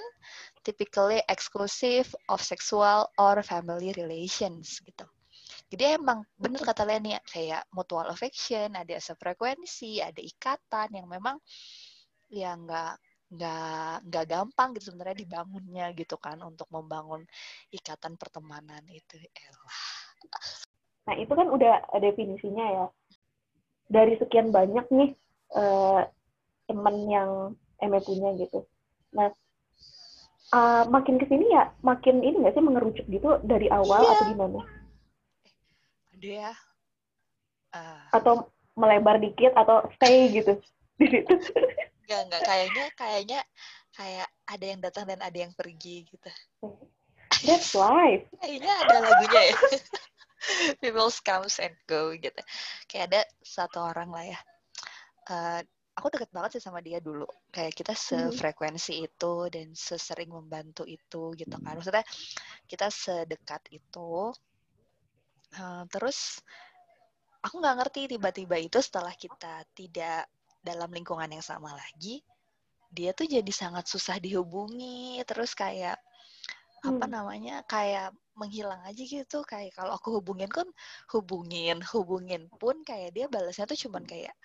typically 0.64 1.20
exclusive 1.28 2.08
of 2.32 2.40
sexual 2.40 3.12
or 3.20 3.44
family 3.44 3.92
relations 4.00 4.80
gitu. 4.88 5.04
Jadi 5.74 5.98
emang 5.98 6.22
bener 6.38 6.62
kata 6.62 6.86
Leni 6.86 7.18
kayak 7.26 7.66
mutual 7.74 8.06
affection, 8.06 8.78
ada 8.78 8.94
sefrekuensi, 9.02 10.06
ada 10.06 10.22
ikatan 10.22 10.94
yang 10.94 11.10
memang 11.10 11.42
ya 12.30 12.54
nggak 12.54 12.94
nggak 13.34 13.94
nggak 14.06 14.26
gampang 14.30 14.78
gitu 14.78 14.94
sebenarnya 14.94 15.26
dibangunnya 15.26 15.90
gitu 15.98 16.22
kan 16.22 16.38
untuk 16.46 16.70
membangun 16.70 17.26
ikatan 17.74 18.14
pertemanan 18.22 18.86
itu 18.86 19.18
elah. 19.18 19.82
Nah 21.10 21.16
itu 21.18 21.34
kan 21.34 21.50
udah 21.50 21.90
definisinya 21.98 22.66
ya. 22.70 22.86
Dari 23.90 24.14
sekian 24.22 24.54
banyak 24.54 24.86
nih 24.94 25.10
uh, 25.58 26.06
teman 26.70 26.96
yang 27.10 27.32
Eme 27.82 27.98
punya 28.06 28.38
gitu. 28.38 28.62
Nah 29.18 29.34
uh, 30.54 30.86
makin 30.86 31.18
ke 31.18 31.26
sini 31.26 31.50
ya 31.50 31.74
makin 31.82 32.22
ini 32.22 32.46
nggak 32.46 32.54
sih 32.54 32.62
mengerucut 32.62 33.06
gitu 33.10 33.42
dari 33.42 33.74
awal 33.74 34.06
Iya. 34.06 34.14
atau 34.14 34.26
gimana? 34.30 34.62
Ya. 36.24 36.56
Ah, 37.76 38.08
Atau 38.16 38.48
melebar 38.80 39.20
dikit 39.20 39.52
atau 39.60 39.84
stay 40.00 40.32
gitu 40.32 40.56
di 41.00 41.12
situ? 41.12 41.36
enggak 42.04 42.22
enggak 42.28 42.42
kayaknya 42.48 42.86
kayaknya 42.96 43.40
kayak 43.94 44.28
ada 44.48 44.66
yang 44.66 44.80
datang 44.80 45.06
dan 45.06 45.20
ada 45.20 45.38
yang 45.38 45.52
pergi 45.52 46.08
gitu. 46.08 46.30
That's 47.44 47.76
life. 47.76 48.24
Kayaknya 48.42 48.74
ada 48.88 48.96
lagunya 49.04 49.42
ya. 49.52 49.58
People 50.82 51.12
comes 51.24 51.60
and 51.60 51.76
go 51.92 52.16
gitu. 52.16 52.40
Kayak 52.88 53.06
ada 53.12 53.22
satu 53.44 53.84
orang 53.84 54.10
lah 54.16 54.24
ya. 54.24 54.40
Eh, 55.28 55.60
aku 55.96 56.08
deket 56.08 56.32
banget 56.32 56.60
sih 56.60 56.64
sama 56.64 56.80
dia 56.80 57.04
dulu. 57.04 57.28
Kayak 57.52 57.76
kita 57.76 57.94
sefrekuensi 57.96 59.04
itu 59.04 59.34
dan 59.52 59.76
sesering 59.76 60.32
membantu 60.32 60.88
itu 60.88 61.36
gitu 61.36 61.56
kan. 61.60 61.76
Maksudnya 61.76 62.06
kita 62.68 62.88
sedekat 62.88 63.68
itu. 63.76 64.32
Eh, 65.54 65.84
terus 65.94 66.42
aku 67.46 67.56
nggak 67.62 67.78
ngerti 67.80 68.02
tiba-tiba 68.18 68.56
itu 68.58 68.80
setelah 68.82 69.14
kita 69.14 69.68
tidak 69.78 70.26
dalam 70.64 70.90
lingkungan 70.90 71.30
yang 71.30 71.44
sama 71.46 71.76
lagi, 71.76 72.24
dia 72.90 73.12
tuh 73.12 73.28
jadi 73.28 73.52
sangat 73.54 73.86
susah 73.90 74.18
dihubungi. 74.18 75.22
Terus 75.30 75.52
kayak 75.54 75.98
apa 76.84 77.06
Hmm. 77.08 77.16
namanya 77.16 77.64
kayak 77.64 78.12
menghilang 78.36 78.82
aja 78.84 79.04
gitu 79.08 79.40
kayak 79.48 79.72
kalau 79.78 79.96
aku 79.96 80.20
hubungin 80.20 80.52
kan 80.52 80.68
hubungin 81.16 81.80
hubungin 81.96 82.52
pun 82.60 82.76
kayak 82.84 83.16
dia 83.16 83.26
balasnya 83.32 83.64
tuh 83.72 83.80
cuman 83.88 84.04
kayak 84.04 84.36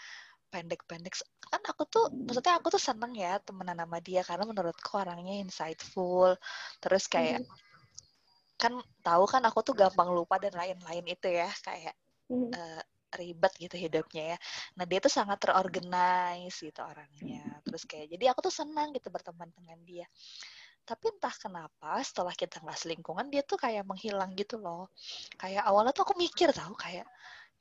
pendek-pendek 0.53 1.19
kan 1.50 1.62
aku 1.67 1.83
tuh 1.91 2.05
maksudnya 2.25 2.55
aku 2.61 2.69
tuh 2.71 2.79
seneng 2.79 3.12
ya 3.19 3.43
temenan 3.43 3.83
sama 3.83 3.99
dia 3.99 4.23
karena 4.23 4.45
menurutku 4.47 4.93
orangnya 4.97 5.35
insightful 5.45 6.38
terus 6.79 7.11
kayak 7.11 7.43
kan 8.61 8.73
tahu 9.07 9.25
kan 9.33 9.43
aku 9.49 9.61
tuh 9.67 9.75
gampang 9.79 10.11
lupa 10.11 10.37
dan 10.43 10.55
lain-lain 10.61 11.05
itu 11.15 11.29
ya 11.31 11.49
kayak 11.67 11.95
Hmm. 12.29 12.53
eh, 12.53 12.83
ribet 13.19 13.53
gitu 13.57 13.77
hidupnya 13.81 14.37
ya. 14.37 14.38
Nah 14.77 14.85
dia 14.85 14.99
tuh 15.00 15.12
sangat 15.12 15.38
terorganize 15.41 16.59
gitu 16.61 16.81
orangnya. 16.85 17.41
Terus 17.65 17.83
kayak 17.88 18.07
jadi 18.12 18.25
aku 18.33 18.41
tuh 18.49 18.55
senang 18.61 18.93
gitu 18.97 19.09
berteman 19.09 19.49
dengan 19.57 19.79
dia. 19.88 20.07
Tapi 20.88 21.05
entah 21.17 21.35
kenapa 21.37 22.00
setelah 22.05 22.33
kita 22.37 22.61
nggak 22.65 22.79
selingkungan 22.81 23.27
dia 23.33 23.43
tuh 23.45 23.57
kayak 23.61 23.85
menghilang 23.88 24.33
gitu 24.37 24.57
loh. 24.61 24.88
Kayak 25.41 25.65
awalnya 25.69 25.93
tuh 25.97 26.05
aku 26.09 26.15
mikir 26.21 26.53
tahu 26.53 26.75
kayak 26.77 27.07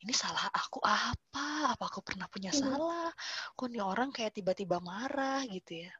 ini 0.03 0.13
salah 0.15 0.47
aku 0.51 0.79
apa? 0.83 1.75
Apa 1.75 1.83
aku 1.91 1.99
pernah 2.03 2.27
punya 2.31 2.51
Hmm. 2.51 2.63
salah? 2.63 3.11
Kok 3.57 3.67
nih 3.71 3.83
orang 3.83 4.09
kayak 4.15 4.35
tiba-tiba 4.37 4.77
marah 4.83 5.43
gitu 5.47 5.83
ya? 5.87 5.91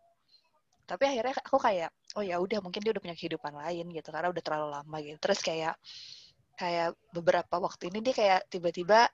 Tapi 0.88 1.04
akhirnya 1.04 1.36
aku 1.44 1.58
kayak 1.60 1.90
oh 2.18 2.24
ya 2.26 2.42
udah 2.42 2.60
mungkin 2.66 2.82
dia 2.82 2.92
udah 2.92 3.04
punya 3.06 3.18
kehidupan 3.18 3.54
lain 3.54 3.86
gitu 3.94 4.10
karena 4.10 4.34
udah 4.34 4.44
terlalu 4.44 4.68
lama 4.74 4.98
gitu. 5.06 5.18
Terus 5.22 5.40
kayak 5.46 5.76
kayak 6.58 6.98
beberapa 7.14 7.62
waktu 7.62 7.94
ini 7.94 8.02
dia 8.02 8.14
kayak 8.18 8.50
tiba-tiba 8.50 9.06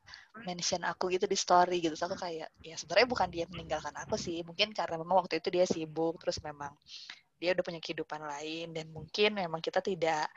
mention 0.47 0.87
aku 0.87 1.11
gitu 1.11 1.27
di 1.27 1.35
story 1.35 1.83
gitu. 1.83 1.93
Terus 1.99 2.07
aku 2.07 2.15
kayak 2.15 2.47
ya 2.63 2.75
sebenarnya 2.79 3.07
bukan 3.11 3.27
dia 3.27 3.45
meninggalkan 3.51 3.91
aku 3.99 4.15
sih, 4.15 4.39
mungkin 4.47 4.71
karena 4.71 4.95
memang 4.95 5.27
waktu 5.27 5.43
itu 5.43 5.51
dia 5.51 5.67
sibuk 5.67 6.15
terus 6.23 6.39
memang 6.39 6.71
dia 7.43 7.51
udah 7.51 7.65
punya 7.67 7.83
kehidupan 7.83 8.23
lain 8.23 8.71
dan 8.71 8.87
mungkin 8.95 9.35
memang 9.35 9.59
kita 9.59 9.83
tidak 9.83 10.31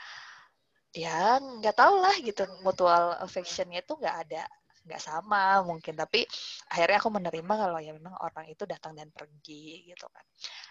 ya 0.90 1.38
nggak 1.38 1.76
tahu 1.76 2.02
lah 2.02 2.16
gitu 2.18 2.42
mutual 2.66 3.14
affectionnya 3.22 3.84
itu 3.84 3.94
nggak 3.94 4.16
ada 4.26 4.42
nggak 4.86 5.02
sama 5.02 5.66
mungkin 5.66 5.98
tapi 5.98 6.22
akhirnya 6.70 7.02
aku 7.02 7.10
menerima 7.10 7.54
kalau 7.58 7.78
ya 7.82 7.90
memang 7.90 8.14
orang 8.22 8.46
itu 8.46 8.62
datang 8.64 8.94
dan 8.94 9.10
pergi 9.10 9.90
gitu 9.90 10.06
kan 10.06 10.22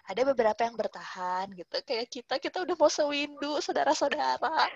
ada 0.07 0.22
beberapa 0.24 0.63
yang 0.63 0.75
bertahan 0.79 1.51
gitu 1.51 1.75
kayak 1.84 2.07
kita 2.07 2.39
kita 2.39 2.63
udah 2.63 2.75
mau 2.79 2.88
sewindu 2.88 3.60
saudara-saudara 3.60 4.72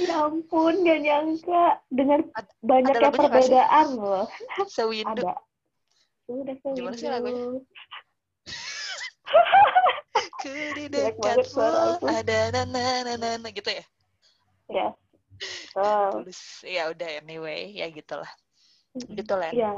Ya 0.00 0.26
ampun, 0.26 0.82
gak 0.82 0.98
nyangka 1.06 1.78
dengan 1.86 2.26
Ad- 2.34 2.50
banyaknya 2.66 3.14
perbedaan 3.14 3.86
loh. 3.94 4.26
sewindu 4.74 5.22
Ada. 5.22 5.38
Udah 6.26 6.54
Gimana 6.74 6.96
sih 6.98 7.06
lagunya? 7.06 7.38
sewindu. 7.38 7.62
ku 10.42 10.50
di 10.74 10.86
dekatmu 10.90 12.02
ada 12.06 12.38
nana 12.54 13.14
nana 13.18 13.48
gitu 13.50 13.70
ya 13.70 13.84
Ya. 14.68 14.88
Oh, 15.78 16.20
tulus 16.20 16.60
ya 16.60 16.92
udah 16.92 17.08
anyway 17.24 17.72
ya 17.72 17.88
gitulah 17.88 18.28
gitu 18.96 19.34
lah 19.36 19.50
ya, 19.52 19.72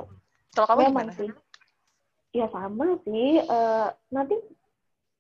kalau 0.55 0.67
kamu 0.71 0.79
memang 0.87 1.11
gimana 1.11 1.13
sih. 1.19 1.31
Ya 2.31 2.47
sama 2.55 2.87
sih. 3.03 3.43
Eh, 3.43 3.89
nanti 4.15 4.37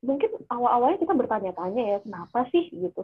mungkin 0.01 0.31
awal-awalnya 0.47 0.99
kita 1.03 1.15
bertanya-tanya 1.15 1.83
ya, 1.83 1.99
kenapa 2.01 2.47
sih 2.55 2.71
gitu. 2.71 3.03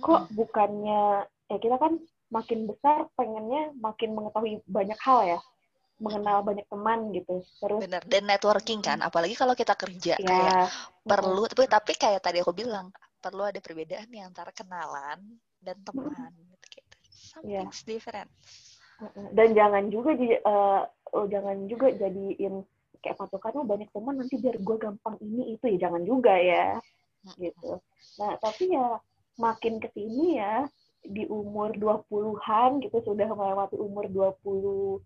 Kok 0.00 0.32
bukannya, 0.32 1.28
ya 1.52 1.56
kita 1.60 1.76
kan 1.76 2.00
makin 2.32 2.66
besar 2.66 3.06
pengennya 3.14 3.76
makin 3.78 4.16
mengetahui 4.16 4.64
banyak 4.66 4.98
hal 5.04 5.36
ya. 5.36 5.40
Mengenal 5.96 6.44
banyak 6.44 6.66
teman 6.68 7.12
gitu. 7.12 7.44
Terus, 7.60 7.80
bener 7.88 8.02
dan 8.04 8.24
networking 8.28 8.80
kan 8.84 9.00
apalagi 9.00 9.32
kalau 9.32 9.56
kita 9.56 9.72
kerja 9.72 10.20
kayak 10.20 10.52
ya. 10.52 10.68
perlu 11.00 11.48
tapi 11.48 11.64
tapi 11.64 11.92
kayak 11.96 12.20
tadi 12.20 12.44
aku 12.44 12.52
bilang 12.52 12.92
perlu 13.16 13.48
ada 13.48 13.56
perbedaan 13.64 14.04
nih 14.12 14.28
antara 14.28 14.52
kenalan 14.52 15.40
dan 15.64 15.76
teman 15.80 16.32
gitu 16.36 16.66
kayak 16.68 16.86
Iya. 17.44 17.68
something's 17.68 17.82
different 17.84 18.28
Mm-mm. 18.28 18.75
Dan 19.32 19.52
jangan 19.52 19.92
juga 19.92 20.16
di, 20.16 20.32
eh, 20.32 20.82
oh, 21.12 21.26
jangan 21.28 21.68
juga 21.68 21.92
jadiin 21.92 22.64
kayak 23.04 23.16
patokannya 23.20 23.62
banyak 23.62 23.88
teman 23.92 24.18
nanti 24.18 24.34
biar 24.40 24.56
gue 24.58 24.76
gampang 24.80 25.14
ini 25.22 25.54
itu 25.54 25.64
ya 25.76 25.88
jangan 25.88 26.02
juga 26.02 26.34
ya 26.34 26.80
gitu. 27.38 27.78
Nah, 28.22 28.38
tapi 28.40 28.72
ya 28.72 28.98
makin 29.36 29.82
ke 29.82 29.90
sini 29.92 30.40
ya 30.40 30.64
di 31.06 31.28
umur 31.28 31.76
20-an 31.76 32.82
gitu 32.82 32.98
sudah 33.04 33.28
melewati 33.30 33.76
umur 33.78 34.10
20 34.10 35.02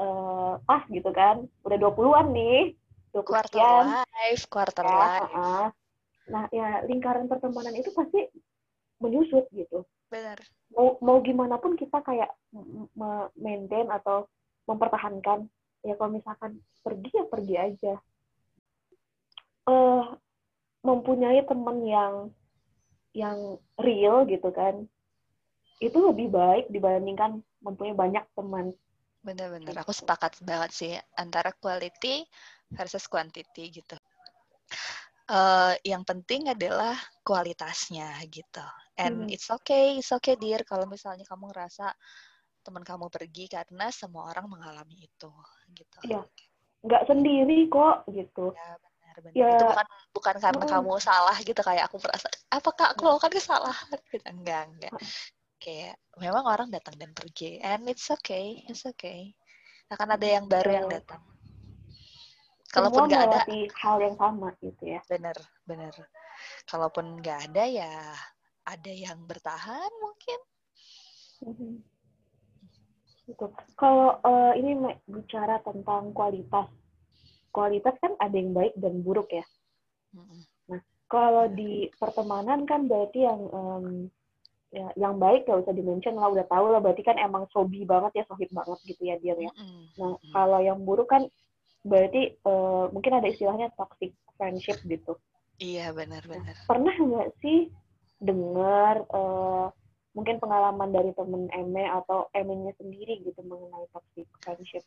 eh, 0.00 0.54
pas 0.62 0.82
gitu 0.88 1.10
kan. 1.10 1.44
Udah 1.64 1.78
20-an 1.80 2.26
nih. 2.32 2.76
20 3.14 3.22
quarter 3.22 3.46
sekian. 3.46 3.84
life 4.10 4.44
quarter 4.50 4.84
Ya, 4.84 4.96
life 4.98 5.30
heeh. 5.30 5.66
Nah, 6.24 6.44
ya 6.50 6.68
lingkaran 6.88 7.28
pertemanan 7.28 7.76
itu 7.76 7.92
pasti 7.92 8.32
menyusut 8.98 9.44
gitu. 9.52 9.84
Bener 10.14 10.38
mau 10.74 10.98
mau 11.00 11.18
gimana 11.22 11.56
pun 11.56 11.78
kita 11.78 12.02
kayak 12.02 12.30
maintain 13.38 13.88
atau 13.88 14.26
mempertahankan. 14.66 15.46
Ya 15.84 15.94
kalau 15.94 16.16
misalkan 16.16 16.58
pergi 16.82 17.10
ya 17.14 17.24
pergi 17.30 17.54
aja. 17.56 17.94
Eh 19.70 20.04
mempunyai 20.84 21.40
teman 21.46 21.78
yang 21.86 22.14
yang 23.14 23.56
real 23.78 24.26
gitu 24.26 24.50
kan 24.50 24.84
itu 25.78 25.96
lebih 25.96 26.34
baik 26.34 26.66
dibandingkan 26.68 27.40
mempunyai 27.62 27.96
banyak 27.96 28.24
teman. 28.34 28.74
Bener-bener 29.24 29.72
aku 29.80 29.94
sepakat 29.94 30.42
banget 30.44 30.70
sih 30.74 30.92
antara 31.16 31.54
quality 31.56 32.26
versus 32.74 33.08
quantity 33.08 33.72
gitu. 33.72 33.96
Eh, 35.24 35.74
yang 35.88 36.04
penting 36.04 36.52
adalah 36.52 36.92
kualitasnya 37.24 38.12
gitu 38.28 38.64
and 38.98 39.26
Hmm. 39.26 39.32
it's 39.32 39.48
okay 39.50 39.98
it's 39.98 40.10
okay 40.14 40.34
dear 40.38 40.62
kalau 40.62 40.86
misalnya 40.86 41.26
kamu 41.26 41.50
ngerasa 41.50 41.90
teman 42.64 42.80
kamu 42.80 43.12
pergi 43.12 43.44
karena 43.50 43.92
semua 43.92 44.30
orang 44.32 44.48
mengalami 44.48 45.04
itu 45.04 45.30
gitu 45.74 45.98
Iya. 46.04 46.20
nggak 46.84 47.02
sendiri 47.08 47.68
kok 47.72 48.04
gitu 48.12 48.52
Ya, 48.52 48.76
benar 48.76 49.16
benar. 49.24 49.34
Ya. 49.34 49.50
Itu 49.56 49.64
bukan 49.66 49.86
bukan 50.14 50.34
karena 50.40 50.64
Mm-mm. 50.64 50.72
kamu 50.72 50.92
salah 51.00 51.36
gitu 51.40 51.60
kayak 51.64 51.84
aku 51.88 51.96
merasa 52.00 52.28
apakah 52.52 52.86
aku 52.92 53.00
melakukan 53.04 53.32
kesalahan 53.32 53.88
gitu. 54.12 54.24
Enggak, 54.28 54.62
enggak. 54.68 54.92
Kayak 55.58 55.96
memang 56.20 56.44
orang 56.44 56.68
datang 56.68 56.94
dan 57.00 57.10
pergi 57.16 57.56
and 57.64 57.88
it's 57.88 58.08
okay, 58.12 58.62
it's 58.68 58.84
okay. 58.84 59.32
Akan 59.88 60.12
ada 60.12 60.26
yang 60.28 60.44
baru 60.44 60.70
yang 60.84 60.88
datang. 60.92 61.20
Kalaupun 62.74 63.06
nggak 63.06 63.22
ada, 63.30 63.40
hal 63.80 63.96
yang 64.02 64.16
sama 64.18 64.50
gitu 64.58 64.82
ya 64.82 65.00
bener, 65.06 65.36
bener. 65.62 65.94
Kalaupun 66.66 67.22
nggak 67.22 67.52
ada 67.52 67.64
ya 67.70 67.92
ada 68.64 68.92
yang 68.92 69.20
bertahan 69.28 69.90
mungkin. 70.00 70.40
Mhm. 71.44 71.72
Gitu. 73.24 73.46
Kalau 73.80 74.20
eh, 74.20 74.52
ini 74.60 74.72
bicara 75.08 75.60
tentang 75.64 76.12
kualitas, 76.12 76.68
kualitas 77.48 77.96
kan 78.00 78.12
ada 78.20 78.36
yang 78.36 78.52
baik 78.52 78.76
dan 78.76 79.00
buruk 79.00 79.32
ya. 79.32 79.44
Mm-mm. 80.12 80.44
Kalau 81.08 81.46
di 81.52 81.88
pertemanan 81.96 82.64
kan 82.68 82.84
berarti 82.90 83.24
yang 83.24 83.40
em, 83.48 83.84
ya, 84.72 84.88
yang 84.98 85.16
baik 85.16 85.46
gak 85.46 85.64
usah 85.64 85.72
dimention 85.76 86.16
lah, 86.20 86.28
udah 86.32 86.44
tahu 86.48 86.74
lah 86.74 86.80
berarti 86.84 87.00
kan 87.06 87.16
emang 87.16 87.48
sobi 87.54 87.86
banget 87.88 88.20
ya, 88.20 88.24
sohib 88.28 88.50
banget 88.52 88.78
gitu 88.84 89.02
ya 89.08 89.16
dia 89.20 89.36
ya. 89.38 89.52
Nah 90.00 90.20
kalau 90.32 90.58
yang 90.60 90.82
buruk 90.84 91.08
kan 91.08 91.24
berarti 91.84 92.36
eh, 92.36 92.84
mungkin 92.92 93.12
ada 93.20 93.28
istilahnya 93.28 93.72
toxic 93.76 94.12
friendship 94.36 94.80
gitu. 94.84 95.16
Iya 95.62 95.94
benar-benar. 95.94 96.66
Pernah 96.66 96.94
nggak 96.98 97.30
sih 97.40 97.70
dengar 98.24 99.04
eh, 99.04 99.66
mungkin 100.14 100.36
pengalaman 100.40 100.90
dari 100.94 101.10
temen 101.12 101.50
Eme 101.52 101.84
atau 101.90 102.30
Emenya 102.32 102.72
sendiri 102.78 103.20
gitu 103.22 103.40
mengenai 103.44 103.86
toxic 103.90 104.26
friendship? 104.42 104.84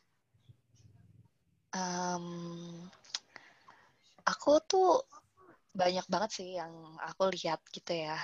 Em, 1.76 2.24
aku 4.24 4.52
tuh 4.64 5.04
banyak 5.76 6.06
banget 6.08 6.30
sih 6.32 6.48
yang 6.56 6.72
aku 7.04 7.28
lihat 7.30 7.60
gitu 7.70 7.92
ya. 7.92 8.16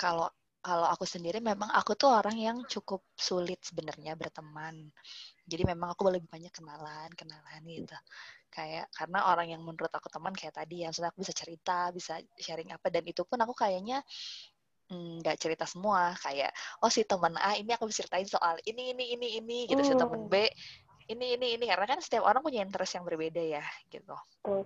Kalau 0.00 0.32
kalau 0.58 0.90
aku 0.90 1.06
sendiri 1.06 1.38
memang 1.38 1.70
aku 1.70 1.94
tuh 1.94 2.10
orang 2.10 2.36
yang 2.36 2.58
cukup 2.66 3.04
sulit 3.14 3.62
sebenarnya 3.62 4.18
berteman. 4.18 4.90
Jadi 5.48 5.62
memang 5.64 5.94
aku 5.94 6.10
lebih 6.12 6.28
banyak 6.28 6.52
kenalan, 6.52 7.08
kenalan 7.14 7.62
gitu. 7.64 7.96
Kayak 8.48 8.90
karena 8.90 9.28
orang 9.28 9.52
yang 9.52 9.62
menurut 9.62 9.92
aku 9.92 10.08
teman 10.08 10.34
kayak 10.34 10.56
tadi 10.56 10.82
yang 10.82 10.92
sudah 10.92 11.12
aku 11.12 11.22
bisa 11.22 11.34
cerita, 11.36 11.92
bisa 11.94 12.18
sharing 12.40 12.72
apa 12.74 12.88
dan 12.88 13.04
itu 13.04 13.22
pun 13.22 13.38
aku 13.38 13.54
kayaknya 13.54 14.02
mm, 14.90 15.22
nggak 15.22 15.36
hmm, 15.36 15.42
cerita 15.44 15.64
semua 15.68 16.16
kayak 16.18 16.50
oh 16.82 16.90
si 16.90 17.04
teman 17.04 17.36
A 17.38 17.54
ini 17.60 17.70
aku 17.76 17.86
bisa 17.86 18.02
ceritain 18.04 18.26
soal 18.26 18.56
ini 18.64 18.96
ini 18.96 19.14
ini 19.14 19.28
ini 19.38 19.58
gitu 19.68 19.82
si 19.84 19.94
teman 19.94 20.26
B 20.26 20.34
oh. 20.42 20.48
ini 21.12 21.36
ini 21.36 21.60
ini 21.60 21.64
karena 21.68 21.86
kan 21.96 22.00
setiap 22.00 22.24
orang 22.24 22.40
punya 22.40 22.64
interest 22.64 22.96
yang 22.96 23.04
berbeda 23.04 23.60
ya 23.60 23.64
gitu. 23.92 24.16
Oh 24.48 24.64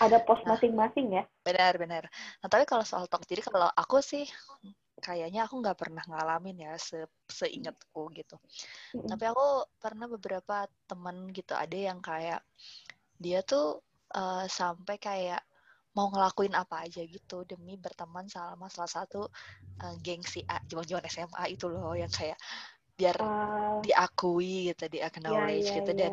ada 0.00 0.22
pos 0.24 0.40
nah, 0.46 0.56
masing-masing 0.56 1.20
ya 1.20 1.24
benar 1.44 1.76
benar 1.76 2.04
nah 2.40 2.48
tapi 2.48 2.64
kalau 2.64 2.86
soal 2.86 3.04
talk 3.10 3.26
jadi 3.28 3.44
kalau 3.44 3.68
aku 3.76 4.00
sih 4.00 4.24
kayaknya 5.02 5.44
aku 5.44 5.58
nggak 5.58 5.76
pernah 5.76 6.04
ngalamin 6.06 6.70
ya 6.70 6.72
se 6.78 7.04
seingatku 7.26 8.08
gitu 8.14 8.38
mm-hmm. 8.38 9.08
tapi 9.10 9.24
aku 9.28 9.66
pernah 9.82 10.06
beberapa 10.06 10.70
temen 10.86 11.28
gitu 11.34 11.52
ada 11.58 11.74
yang 11.74 11.98
kayak 11.98 12.40
dia 13.22 13.40
tuh 13.46 13.78
uh, 14.18 14.44
sampai 14.50 14.98
kayak 14.98 15.40
mau 15.92 16.08
ngelakuin 16.08 16.56
apa 16.56 16.88
aja 16.88 17.04
gitu 17.04 17.44
demi 17.44 17.76
berteman 17.76 18.24
sama 18.24 18.66
salah 18.72 18.88
satu 18.88 19.28
uh, 19.84 19.94
geng 20.00 20.24
si 20.24 20.40
A 20.48 20.58
zaman-zaman 20.64 21.04
SMA 21.04 21.52
itu 21.52 21.68
loh 21.68 21.92
yang 21.92 22.08
kayak 22.08 22.40
biar 22.96 23.16
uh, 23.20 23.80
diakui 23.84 24.72
gitu, 24.72 24.88
di 24.88 24.98
acknowledge 25.04 25.68
yeah, 25.68 25.76
yeah, 25.76 25.78
gitu. 25.80 25.92
yeah. 25.92 26.00
dan 26.00 26.12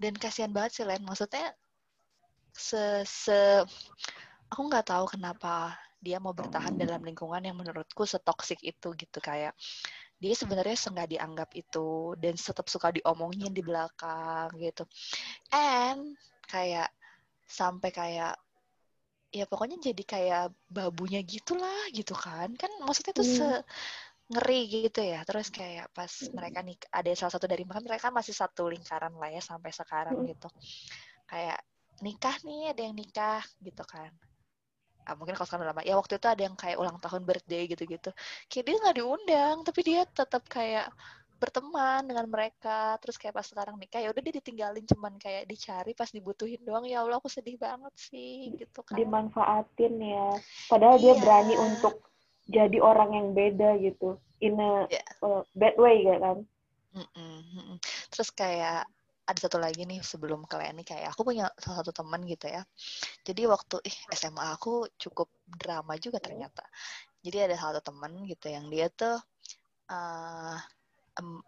dan 0.00 0.14
kasihan 0.18 0.50
banget 0.50 0.82
sih 0.82 0.84
Len. 0.86 1.02
Maksudnya 1.04 1.54
se 2.50 3.06
se 3.06 3.62
aku 4.50 4.60
nggak 4.66 4.90
tahu 4.90 5.14
kenapa 5.14 5.78
dia 6.00 6.16
mau 6.16 6.32
bertahan 6.32 6.74
dalam 6.74 7.04
lingkungan 7.04 7.44
yang 7.44 7.54
menurutku 7.54 8.02
setoksik 8.02 8.58
itu 8.66 8.88
gitu. 8.98 9.18
Kayak 9.22 9.54
dia 10.20 10.34
sebenarnya 10.36 10.76
nggak 10.76 11.10
dianggap 11.16 11.50
itu 11.56 12.12
dan 12.20 12.36
tetap 12.36 12.68
suka 12.68 12.92
diomongin 12.92 13.50
di 13.56 13.64
belakang 13.64 14.52
gitu. 14.60 14.84
And 15.48 16.14
kayak 16.44 16.92
sampai 17.48 17.90
kayak 17.90 18.36
ya 19.32 19.44
pokoknya 19.48 19.80
jadi 19.80 20.02
kayak 20.04 20.44
babunya 20.68 21.24
gitulah 21.24 21.88
gitu 21.96 22.12
kan. 22.12 22.52
Kan 22.54 22.68
maksudnya 22.84 23.16
tuh 23.16 23.24
se 23.24 23.40
hmm. 23.48 23.64
ngeri 24.36 24.60
gitu 24.86 25.00
ya. 25.00 25.24
Terus 25.24 25.48
kayak 25.48 25.88
pas 25.96 26.12
mereka 26.36 26.60
nih 26.60 26.76
ada 26.92 27.10
salah 27.16 27.32
satu 27.34 27.48
dari 27.48 27.64
mereka 27.64 27.80
mereka 27.82 28.08
masih 28.12 28.36
satu 28.36 28.68
lingkaran 28.68 29.16
lah 29.16 29.32
ya 29.32 29.40
sampai 29.40 29.72
sekarang 29.72 30.20
gitu. 30.28 30.52
Kayak 31.24 31.64
nikah 32.04 32.36
nih 32.44 32.76
ada 32.76 32.82
yang 32.84 32.96
nikah 32.96 33.44
gitu 33.64 33.84
kan 33.88 34.12
ah, 35.06 35.14
mungkin 35.16 35.34
kalau 35.36 35.48
sekarang 35.48 35.70
lama. 35.72 35.82
Ya 35.84 35.94
waktu 35.96 36.16
itu 36.20 36.26
ada 36.28 36.42
yang 36.42 36.56
kayak 36.56 36.76
ulang 36.76 36.98
tahun 37.00 37.22
birthday 37.24 37.64
gitu-gitu. 37.70 38.10
Kayak 38.50 38.64
dia 38.66 38.76
nggak 38.82 38.96
diundang 38.96 39.56
tapi 39.64 39.80
dia 39.84 40.00
tetap 40.08 40.42
kayak 40.50 40.88
berteman 41.40 42.04
dengan 42.04 42.26
mereka. 42.28 43.00
Terus 43.00 43.16
kayak 43.16 43.34
pas 43.40 43.46
sekarang 43.48 43.76
nikah 43.80 44.00
ya 44.04 44.12
udah 44.12 44.22
dia 44.22 44.34
ditinggalin 44.36 44.84
cuman 44.84 45.16
kayak 45.16 45.48
dicari 45.48 45.92
pas 45.96 46.10
dibutuhin 46.12 46.60
doang. 46.62 46.84
Ya 46.84 47.00
Allah 47.00 47.16
aku 47.16 47.32
sedih 47.32 47.56
banget 47.56 47.94
sih 47.96 48.52
gitu 48.60 48.84
kan. 48.84 49.00
Dimanfaatin 49.00 49.94
ya. 50.00 50.36
Padahal 50.68 51.00
iya. 51.00 51.02
dia 51.02 51.14
berani 51.20 51.54
untuk 51.56 51.94
jadi 52.50 52.78
orang 52.82 53.10
yang 53.16 53.26
beda 53.32 53.80
gitu. 53.80 54.20
In 54.40 54.56
a 54.60 54.88
yeah. 54.88 55.04
uh, 55.24 55.44
bad 55.56 55.76
way 55.80 56.04
kan? 56.04 56.44
Mm 56.90 57.06
-mm. 57.14 57.78
terus 58.10 58.34
kayak 58.34 58.82
ada 59.30 59.38
satu 59.46 59.62
lagi 59.62 59.86
nih 59.86 60.02
sebelum 60.02 60.42
kalian 60.44 60.82
nih 60.82 60.86
kayak 60.86 61.08
aku 61.14 61.22
punya 61.22 61.46
salah 61.62 61.86
satu 61.86 61.94
teman 61.94 62.26
gitu 62.26 62.50
ya. 62.50 62.66
Jadi 63.22 63.42
waktu 63.46 63.76
ih 63.86 63.98
SMA 64.10 64.46
aku 64.50 64.90
cukup 64.98 65.30
drama 65.46 65.94
juga 65.96 66.18
ternyata. 66.18 66.66
Jadi 67.22 67.36
ada 67.50 67.54
salah 67.54 67.78
satu 67.78 67.94
teman 67.94 68.26
gitu 68.26 68.50
yang 68.50 68.66
dia 68.66 68.90
tuh 68.90 69.16
uh, 69.90 70.58
um, 71.22 71.38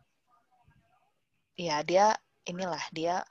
ya 1.58 1.82
dia 1.82 2.14
inilah 2.46 2.82
dia 2.94 3.22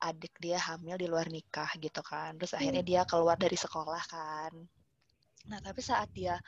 adik 0.00 0.32
dia 0.40 0.56
hamil 0.56 0.96
di 0.96 1.04
luar 1.04 1.28
nikah 1.28 1.68
gitu 1.76 2.00
kan. 2.00 2.40
Terus 2.40 2.56
akhirnya 2.56 2.80
hmm. 2.80 2.90
dia 2.90 3.00
keluar 3.04 3.36
dari 3.36 3.56
sekolah 3.60 4.02
kan. 4.08 4.52
Nah, 5.48 5.58
tapi 5.60 5.80
saat 5.84 6.08
dia 6.16 6.40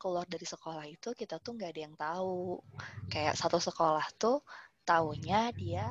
keluar 0.00 0.24
dari 0.24 0.46
sekolah 0.46 0.86
itu 0.88 1.12
kita 1.12 1.42
tuh 1.42 1.58
nggak 1.58 1.70
ada 1.74 1.80
yang 1.82 1.96
tahu. 1.98 2.62
Kayak 3.10 3.34
satu 3.34 3.58
sekolah 3.58 4.06
tuh 4.14 4.46
taunya 4.86 5.50
dia 5.52 5.90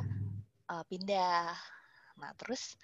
uh, 0.70 0.84
pindah. 0.86 1.54
Nah 2.22 2.32
terus 2.38 2.78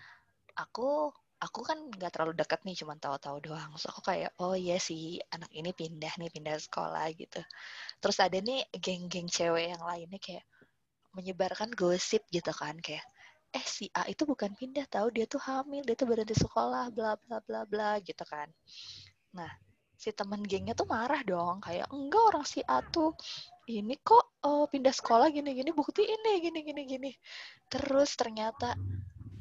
aku 0.58 1.14
aku 1.40 1.60
kan 1.62 1.78
nggak 1.94 2.12
terlalu 2.16 2.34
dekat 2.38 2.62
nih, 2.66 2.76
cuma 2.80 2.98
tahu-tahu 2.98 3.38
doang. 3.46 3.72
So 3.78 3.94
aku 3.94 4.02
kayak 4.02 4.34
oh 4.42 4.58
iya 4.58 4.82
sih 4.82 5.22
anak 5.30 5.52
ini 5.54 5.72
pindah 5.72 6.14
nih 6.18 6.30
pindah 6.34 6.58
sekolah 6.58 7.06
gitu. 7.16 7.42
Terus 8.02 8.18
ada 8.20 8.38
nih 8.42 8.66
geng-geng 8.82 9.30
cewek 9.30 9.72
yang 9.78 9.84
lainnya 9.86 10.20
kayak 10.20 10.46
menyebarkan 11.16 11.72
gosip 11.72 12.28
gitu 12.28 12.52
kan 12.52 12.76
kayak 12.84 13.06
eh 13.56 13.64
si 13.64 13.88
A 13.96 14.04
itu 14.12 14.28
bukan 14.28 14.52
pindah 14.52 14.84
tahu 14.92 15.16
dia 15.16 15.24
tuh 15.32 15.40
hamil 15.40 15.80
dia 15.88 15.96
tuh 15.96 16.12
berhenti 16.12 16.36
sekolah 16.36 16.92
bla 16.92 17.16
bla 17.16 17.40
bla 17.40 17.64
bla 17.64 17.92
gitu 18.04 18.28
kan 18.28 18.52
nah 19.32 19.48
si 19.96 20.12
teman 20.12 20.44
gengnya 20.44 20.76
tuh 20.76 20.84
marah 20.92 21.24
dong 21.24 21.64
kayak 21.64 21.88
enggak 21.88 22.24
orang 22.36 22.44
si 22.44 22.60
A 22.68 22.84
tuh 22.84 23.16
ini 23.72 23.96
kok 24.04 24.25
uh, 24.46 24.66
pindah 24.70 24.94
sekolah 24.94 25.34
gini-gini 25.34 25.74
bukti 25.74 26.06
ini 26.06 26.40
gini-gini 26.40 26.82
gini 26.86 27.12
terus 27.68 28.14
ternyata 28.14 28.78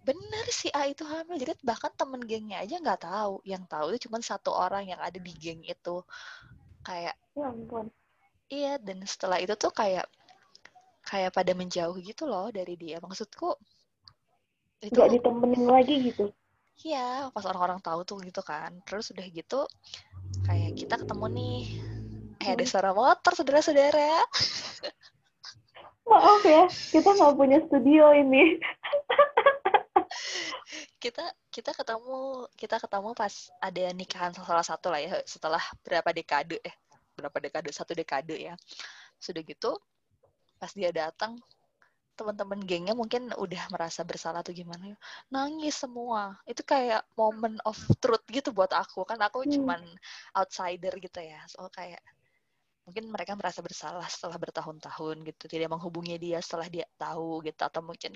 bener 0.05 0.47
si 0.53 0.69
A 0.71 0.85
itu 0.87 1.03
hamil. 1.09 1.41
Jadi 1.41 1.57
bahkan 1.65 1.89
temen 1.97 2.21
gengnya 2.21 2.61
aja 2.61 2.77
nggak 2.77 3.09
tahu. 3.09 3.41
Yang 3.49 3.65
tahu 3.73 3.85
itu 3.91 3.99
cuma 4.07 4.21
satu 4.21 4.53
orang 4.53 4.85
yang 4.93 5.01
ada 5.01 5.17
di 5.17 5.33
geng 5.33 5.65
itu. 5.65 6.05
Kayak 6.85 7.17
ya 7.35 7.49
ampun. 7.49 7.89
iya 8.53 8.77
dan 8.77 9.01
setelah 9.09 9.41
itu 9.41 9.57
tuh 9.57 9.73
kayak 9.73 10.05
kayak 11.01 11.33
pada 11.33 11.57
menjauh 11.57 11.97
gitu 12.05 12.29
loh 12.29 12.53
dari 12.53 12.77
dia. 12.77 13.01
Maksudku 13.01 13.57
itu 14.85 14.93
nggak 14.93 15.13
ditemenin 15.19 15.65
lagi 15.65 16.13
gitu? 16.13 16.29
Iya 16.85 17.33
pas 17.33 17.49
orang-orang 17.49 17.81
tahu 17.81 18.05
tuh 18.05 18.21
gitu 18.21 18.45
kan. 18.45 18.77
Terus 18.85 19.09
udah 19.17 19.25
gitu 19.33 19.65
kayak 20.45 20.77
kita 20.77 21.01
ketemu 21.01 21.27
nih 21.33 21.59
eh 22.45 22.53
ada 22.53 22.65
suara 22.69 22.93
motor 22.93 23.33
saudara-saudara. 23.33 24.21
Maaf 26.13 26.45
ya 26.45 26.69
kita 26.93 27.17
nggak 27.17 27.33
punya 27.41 27.59
studio 27.65 28.13
ini. 28.13 28.61
Kita 31.05 31.21
kita 31.53 31.77
ketemu 31.77 32.49
kita 32.57 32.81
ketemu 32.81 33.13
pas 33.13 33.53
ada 33.61 33.93
nikahan 33.93 34.33
salah 34.33 34.65
satu 34.65 34.89
lah 34.89 35.05
ya 35.05 35.21
setelah 35.29 35.61
berapa 35.85 36.09
dekade 36.17 36.57
eh 36.65 36.73
berapa 37.13 37.45
dekade 37.45 37.69
satu 37.77 37.93
dekade 37.93 38.53
ya. 38.53 38.57
Sudah 39.21 39.45
gitu 39.45 39.77
pas 40.57 40.73
dia 40.73 40.89
datang 40.97 41.37
teman-teman 42.17 42.63
gengnya 42.65 42.95
mungkin 42.97 43.35
udah 43.37 43.69
merasa 43.69 44.01
bersalah 44.01 44.41
tuh 44.41 44.57
gimana 44.57 44.97
ya 44.97 44.99
nangis 45.29 45.77
semua. 45.77 46.41
Itu 46.49 46.65
kayak 46.65 47.05
moment 47.21 47.61
of 47.69 47.77
truth 48.01 48.25
gitu 48.33 48.57
buat 48.57 48.73
aku. 48.73 49.05
Kan 49.05 49.21
aku 49.21 49.45
hmm. 49.45 49.61
cuman 49.61 49.85
outsider 50.33 50.95
gitu 50.97 51.21
ya. 51.21 51.45
So 51.53 51.69
kayak 51.69 52.01
mungkin 52.85 53.09
mereka 53.09 53.33
merasa 53.33 53.65
bersalah 53.65 54.05
setelah 54.13 54.37
bertahun-tahun 54.37 55.25
gitu 55.25 55.45
tidak 55.49 55.73
menghubungi 55.73 56.21
dia 56.21 56.39
setelah 56.45 56.69
dia 56.69 56.85
tahu 57.01 57.41
gitu 57.41 57.65
atau 57.65 57.81
mungkin 57.81 58.13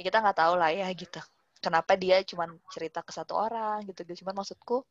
ya 0.00 0.02
kita 0.08 0.24
nggak 0.24 0.36
tahu 0.40 0.54
lah 0.56 0.72
ya 0.72 0.88
gitu. 0.96 1.20
Kenapa 1.60 1.96
dia 2.00 2.20
cuman 2.24 2.56
cerita 2.72 3.04
ke 3.04 3.12
satu 3.12 3.36
orang 3.36 3.84
gitu 3.84 4.04
gitu. 4.08 4.24
Cuman 4.24 4.40
maksudku 4.40 4.84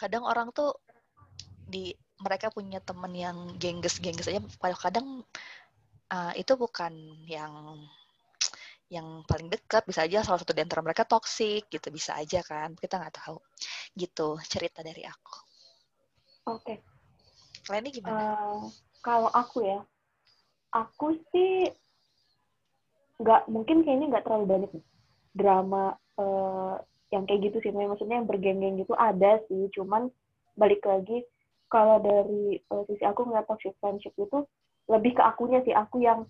kadang 0.00 0.24
orang 0.24 0.48
tuh 0.56 0.72
di 1.68 1.92
mereka 2.24 2.48
punya 2.48 2.80
temen 2.80 3.12
yang 3.12 3.36
gengges-gengges 3.60 4.32
aja. 4.32 4.40
Kadang 4.56 5.22
uh, 6.08 6.32
itu 6.32 6.52
bukan 6.56 6.92
yang 7.28 7.76
yang 8.88 9.20
paling 9.28 9.52
dekat. 9.52 9.84
Bisa 9.84 10.08
aja 10.08 10.24
salah 10.24 10.40
satu 10.40 10.56
di 10.56 10.64
antara 10.64 10.80
mereka 10.80 11.04
toksik 11.04 11.68
gitu 11.68 11.92
bisa 11.92 12.16
aja 12.16 12.40
kan. 12.40 12.72
Kita 12.72 12.96
nggak 12.96 13.14
tahu. 13.20 13.36
Gitu 13.92 14.40
cerita 14.48 14.80
dari 14.80 15.04
aku. 15.04 15.36
Oke. 16.48 16.64
okay. 16.64 16.97
Leni 17.68 17.88
gimana? 17.92 18.20
Uh, 18.36 18.60
kalau 19.04 19.30
aku 19.30 19.64
ya 19.64 19.80
aku 20.72 21.16
sih 21.32 21.68
nggak 23.18 23.48
mungkin 23.50 23.82
kayaknya 23.82 24.06
nggak 24.14 24.24
terlalu 24.24 24.46
banyak 24.46 24.72
drama 25.34 25.96
uh, 26.20 26.78
yang 27.08 27.24
kayak 27.24 27.50
gitu 27.50 27.64
sih. 27.64 27.72
Maksudnya 27.72 28.20
yang 28.20 28.28
bergeng-geng 28.28 28.80
gitu 28.80 28.92
ada 28.96 29.40
sih. 29.48 29.68
Cuman 29.72 30.12
balik 30.58 30.84
lagi 30.84 31.24
kalau 31.68 32.00
dari 32.00 32.60
uh, 32.72 32.82
sisi 32.88 33.04
aku 33.04 33.28
ngeliat 33.28 33.48
toxic 33.48 33.76
friendship 33.80 34.12
itu 34.16 34.44
lebih 34.88 35.16
ke 35.16 35.22
akunya 35.24 35.60
sih. 35.64 35.72
Aku 35.76 36.00
yang 36.00 36.28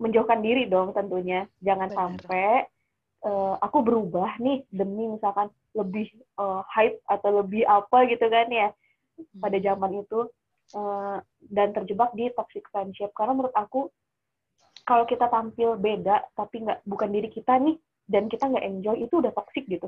menjauhkan 0.00 0.40
diri 0.40 0.68
dong 0.68 0.96
tentunya. 0.96 1.44
Jangan 1.60 1.88
Benar. 1.92 1.98
sampai 1.98 2.48
uh, 3.24 3.54
aku 3.60 3.84
berubah 3.84 4.40
nih 4.40 4.64
demi 4.72 5.08
misalkan 5.08 5.52
lebih 5.76 6.08
uh, 6.40 6.64
hype 6.66 6.98
atau 7.06 7.44
lebih 7.44 7.64
apa 7.68 8.08
gitu 8.08 8.26
kan 8.28 8.48
ya. 8.48 8.68
Pada 9.36 9.58
zaman 9.60 10.02
itu 10.02 10.28
uh, 10.76 11.18
dan 11.50 11.68
terjebak 11.74 12.10
di 12.14 12.30
toxic 12.34 12.64
friendship. 12.70 13.10
Karena 13.16 13.36
menurut 13.36 13.54
aku 13.54 13.90
kalau 14.84 15.04
kita 15.06 15.28
tampil 15.28 15.76
beda 15.76 16.24
tapi 16.34 16.66
nggak 16.66 16.82
bukan 16.88 17.10
diri 17.12 17.28
kita 17.30 17.60
nih 17.60 17.76
dan 18.10 18.26
kita 18.26 18.50
nggak 18.50 18.66
enjoy 18.66 18.96
itu 18.98 19.14
udah 19.20 19.32
toxic 19.34 19.64
gitu. 19.70 19.86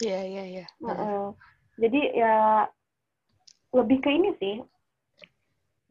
Iya, 0.00 0.20
iya, 0.24 0.44
iya. 0.48 0.64
Uh, 0.80 1.36
jadi 1.76 2.00
ya 2.16 2.34
lebih 3.70 4.02
ke 4.02 4.10
ini 4.10 4.34
sih, 4.42 4.56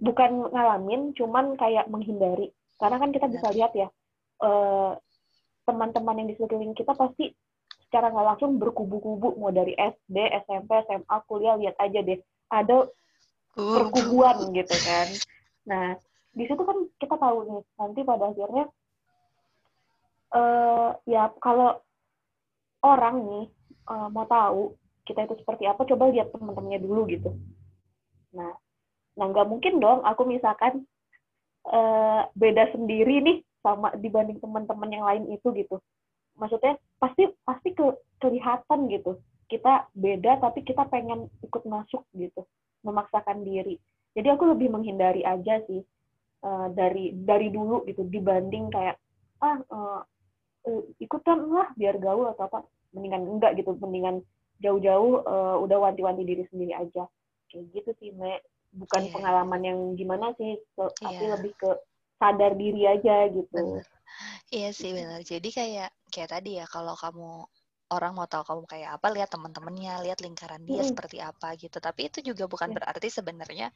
bukan 0.01 0.51
ngalamin, 0.51 1.15
cuman 1.15 1.55
kayak 1.55 1.87
menghindari. 1.87 2.51
Karena 2.75 2.99
kan 2.99 3.11
kita 3.15 3.27
bisa 3.31 3.47
lihat 3.55 3.71
ya, 3.75 3.87
uh, 4.43 4.99
teman-teman 5.63 6.19
yang 6.19 6.27
di 6.27 6.35
sekeliling 6.35 6.75
kita 6.75 6.91
pasti 6.95 7.31
secara 7.87 8.11
nggak 8.11 8.27
langsung 8.35 8.59
berkubu-kubu, 8.59 9.39
mau 9.39 9.49
dari 9.49 9.73
SD, 9.73 10.17
SMP, 10.45 10.71
SMA, 10.85 11.17
kuliah, 11.25 11.55
lihat 11.55 11.75
aja 11.79 11.99
deh, 12.03 12.19
ada 12.49 12.89
perkubuan 13.53 14.53
gitu 14.53 14.75
kan. 14.85 15.07
Nah, 15.69 15.87
di 16.33 16.43
situ 16.45 16.61
kan 16.61 16.77
kita 17.01 17.15
tahu 17.17 17.37
nih, 17.45 17.61
nanti 17.77 17.99
pada 18.05 18.29
akhirnya, 18.29 18.65
uh, 20.33 20.89
ya 21.09 21.33
kalau 21.41 21.81
orang 22.85 23.15
nih 23.25 23.45
uh, 23.89 24.07
mau 24.09 24.25
tahu 24.25 24.73
kita 25.05 25.25
itu 25.25 25.41
seperti 25.41 25.65
apa, 25.65 25.85
coba 25.85 26.13
lihat 26.13 26.29
teman-temannya 26.33 26.79
dulu 26.81 27.01
gitu. 27.09 27.33
Nah, 28.33 28.53
nah 29.17 29.25
nggak 29.25 29.49
mungkin 29.49 29.81
dong 29.81 30.05
aku 30.05 30.23
misalkan 30.29 30.85
uh, 31.65 32.29
beda 32.37 32.71
sendiri 32.71 33.19
nih 33.25 33.37
sama 33.59 33.91
dibanding 33.97 34.39
teman-teman 34.39 34.89
yang 34.89 35.05
lain 35.05 35.23
itu 35.33 35.49
gitu. 35.57 35.81
Maksudnya 36.39 36.79
pasti 37.01 37.27
pasti 37.43 37.75
ke, 37.75 37.83
kelihatan 38.23 38.87
gitu. 38.87 39.19
Kita 39.49 39.89
beda 39.97 40.37
tapi 40.37 40.61
kita 40.61 40.85
pengen 40.87 41.25
ikut 41.41 41.65
masuk 41.65 42.05
gitu, 42.13 42.45
memaksakan 42.85 43.41
diri. 43.41 43.81
Jadi 44.13 44.27
aku 44.29 44.45
lebih 44.53 44.69
menghindari 44.69 45.25
aja 45.25 45.57
sih 45.65 45.81
uh, 46.45 46.67
dari 46.71 47.11
dari 47.17 47.49
dulu 47.49 47.83
gitu 47.89 48.05
dibanding 48.07 48.69
kayak 48.69 48.95
ah 49.41 49.59
uh, 49.73 50.01
ikutan 50.99 51.49
lah 51.49 51.71
biar 51.73 51.97
gaul 51.97 52.29
atau 52.29 52.45
apa 52.45 52.59
mendingan 52.93 53.25
enggak 53.25 53.57
gitu 53.57 53.73
mendingan 53.79 54.21
jauh-jauh 54.59 55.23
uh, 55.23 55.55
udah 55.63 55.77
wanti-wanti 55.89 56.27
diri 56.27 56.43
sendiri 56.51 56.75
aja 56.75 57.07
kayak 57.49 57.65
gitu 57.71 57.91
sih 58.03 58.11
me 58.13 58.43
bukan 58.75 59.07
yeah. 59.07 59.13
pengalaman 59.15 59.61
yang 59.65 59.79
gimana 59.95 60.35
sih 60.37 60.59
so, 60.75 60.91
yeah. 60.99 61.09
tapi 61.09 61.23
lebih 61.31 61.53
ke 61.57 61.71
sadar 62.19 62.53
diri 62.59 62.83
aja 62.85 63.31
gitu 63.31 63.49
bener. 63.49 63.85
iya 64.51 64.69
sih 64.75 64.91
benar 64.91 65.23
jadi 65.23 65.49
kayak 65.49 65.89
kayak 66.11 66.29
tadi 66.29 66.59
ya 66.59 66.65
kalau 66.67 66.93
kamu 66.93 67.47
orang 67.89 68.13
mau 68.13 68.29
tahu 68.29 68.45
kamu 68.45 68.63
kayak 68.69 68.89
apa 69.01 69.07
lihat 69.09 69.29
teman-temannya 69.33 69.93
lihat 70.05 70.21
lingkaran 70.21 70.61
dia 70.61 70.85
mm. 70.85 70.89
seperti 70.93 71.17
apa 71.19 71.57
gitu 71.57 71.81
tapi 71.81 72.09
itu 72.09 72.21
juga 72.21 72.45
bukan 72.45 72.69
yeah. 72.69 72.77
berarti 72.77 73.07
sebenarnya 73.09 73.67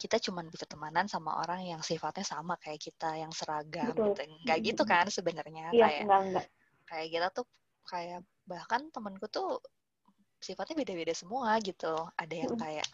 kita 0.00 0.16
cuma 0.16 0.40
bisa 0.48 0.64
temanan 0.64 1.04
sama 1.06 1.36
orang 1.44 1.68
yang 1.68 1.80
sifatnya 1.84 2.24
sama 2.24 2.56
kayak 2.56 2.80
kita 2.80 3.20
yang 3.20 3.32
seragam 3.36 3.92
Betul. 3.92 4.16
gitu 4.16 4.20
nggak 4.48 4.58
gitu 4.64 4.82
kan 4.88 5.06
sebenarnya 5.12 5.72
yeah, 5.76 5.88
kayak 5.88 6.02
enggak, 6.08 6.20
enggak. 6.24 6.46
kayak 6.88 7.08
kita 7.12 7.26
tuh 7.36 7.46
kayak 7.84 8.20
bahkan 8.48 8.80
temanku 8.88 9.26
tuh 9.28 9.60
sifatnya 10.40 10.80
beda-beda 10.80 11.12
semua 11.12 11.60
gitu 11.60 11.92
ada 12.16 12.34
yang 12.34 12.56
kayak 12.56 12.88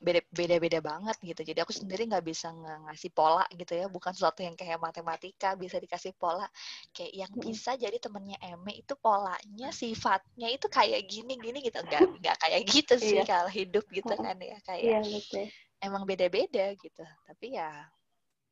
beda 0.00 0.24
beda 0.32 0.56
beda 0.56 0.78
banget 0.80 1.16
gitu. 1.20 1.40
Jadi 1.52 1.60
aku 1.60 1.76
sendiri 1.76 2.08
nggak 2.08 2.24
bisa 2.24 2.48
ng 2.48 2.88
ngasih 2.88 3.12
pola 3.12 3.44
gitu 3.52 3.76
ya. 3.76 3.86
Bukan 3.86 4.16
sesuatu 4.16 4.40
yang 4.40 4.56
kayak 4.56 4.80
matematika 4.80 5.52
bisa 5.54 5.76
dikasih 5.76 6.16
pola. 6.16 6.48
Kayak 6.96 7.12
yang 7.28 7.32
bisa 7.36 7.76
jadi 7.76 8.00
temennya 8.00 8.40
Eme 8.40 8.80
itu 8.80 8.96
polanya 8.96 9.68
sifatnya 9.70 10.48
itu 10.48 10.66
kayak 10.72 11.04
gini 11.04 11.36
gini 11.36 11.60
gitu. 11.60 11.84
Nggak 11.84 12.16
nggak 12.16 12.36
kayak 12.40 12.60
gitu 12.64 12.94
sih 12.96 13.20
iya. 13.20 13.24
kalau 13.28 13.52
hidup 13.52 13.84
gitu 13.92 14.14
kan 14.16 14.40
ya. 14.40 14.56
Kayak 14.64 15.04
iya, 15.04 15.44
emang 15.84 16.08
beda 16.08 16.32
beda 16.32 16.72
gitu. 16.80 17.04
Tapi 17.28 17.60
ya 17.60 17.68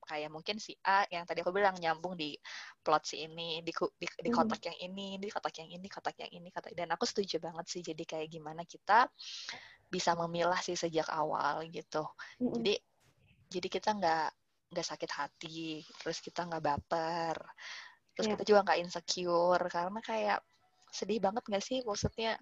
kayak 0.09 0.33
mungkin 0.33 0.57
si 0.57 0.73
A 0.89 1.05
yang 1.13 1.29
tadi 1.29 1.45
aku 1.45 1.53
bilang 1.53 1.77
nyambung 1.77 2.17
di 2.17 2.33
plot 2.81 3.05
si 3.05 3.29
ini 3.29 3.61
di 3.61 3.73
di, 4.01 4.07
di 4.09 4.31
kotak 4.33 4.65
yang 4.65 4.79
ini 4.89 5.21
di 5.21 5.29
kotak 5.29 5.61
yang 5.61 5.69
ini 5.69 5.89
kotak 5.89 6.17
yang 6.17 6.33
ini 6.33 6.49
kotak. 6.49 6.73
Dan 6.73 6.89
aku 6.93 7.05
setuju 7.05 7.41
banget 7.41 7.69
sih 7.69 7.81
jadi 7.85 8.05
kayak 8.05 8.29
gimana 8.33 8.65
kita 8.65 9.09
bisa 9.89 10.13
memilah 10.15 10.61
sih 10.61 10.77
sejak 10.77 11.09
awal 11.09 11.65
gitu 11.69 12.05
hmm. 12.41 12.53
jadi 12.61 12.75
jadi 13.49 13.69
kita 13.73 13.91
nggak 13.97 14.29
nggak 14.69 14.87
sakit 14.87 15.11
hati 15.11 15.81
terus 16.05 16.21
kita 16.21 16.45
nggak 16.45 16.61
baper 16.61 17.37
terus 18.13 18.29
yeah. 18.29 18.33
kita 18.37 18.45
juga 18.45 18.61
nggak 18.69 18.81
insecure 18.85 19.65
karena 19.73 20.01
kayak 20.05 20.41
sedih 20.93 21.21
banget 21.21 21.45
nggak 21.49 21.65
sih 21.65 21.81
maksudnya 21.85 22.37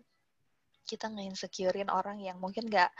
kita 0.87 1.11
nge-insecurein 1.11 1.91
orang 1.91 2.23
yang 2.23 2.39
mungkin 2.39 2.67
nggak 2.67 2.91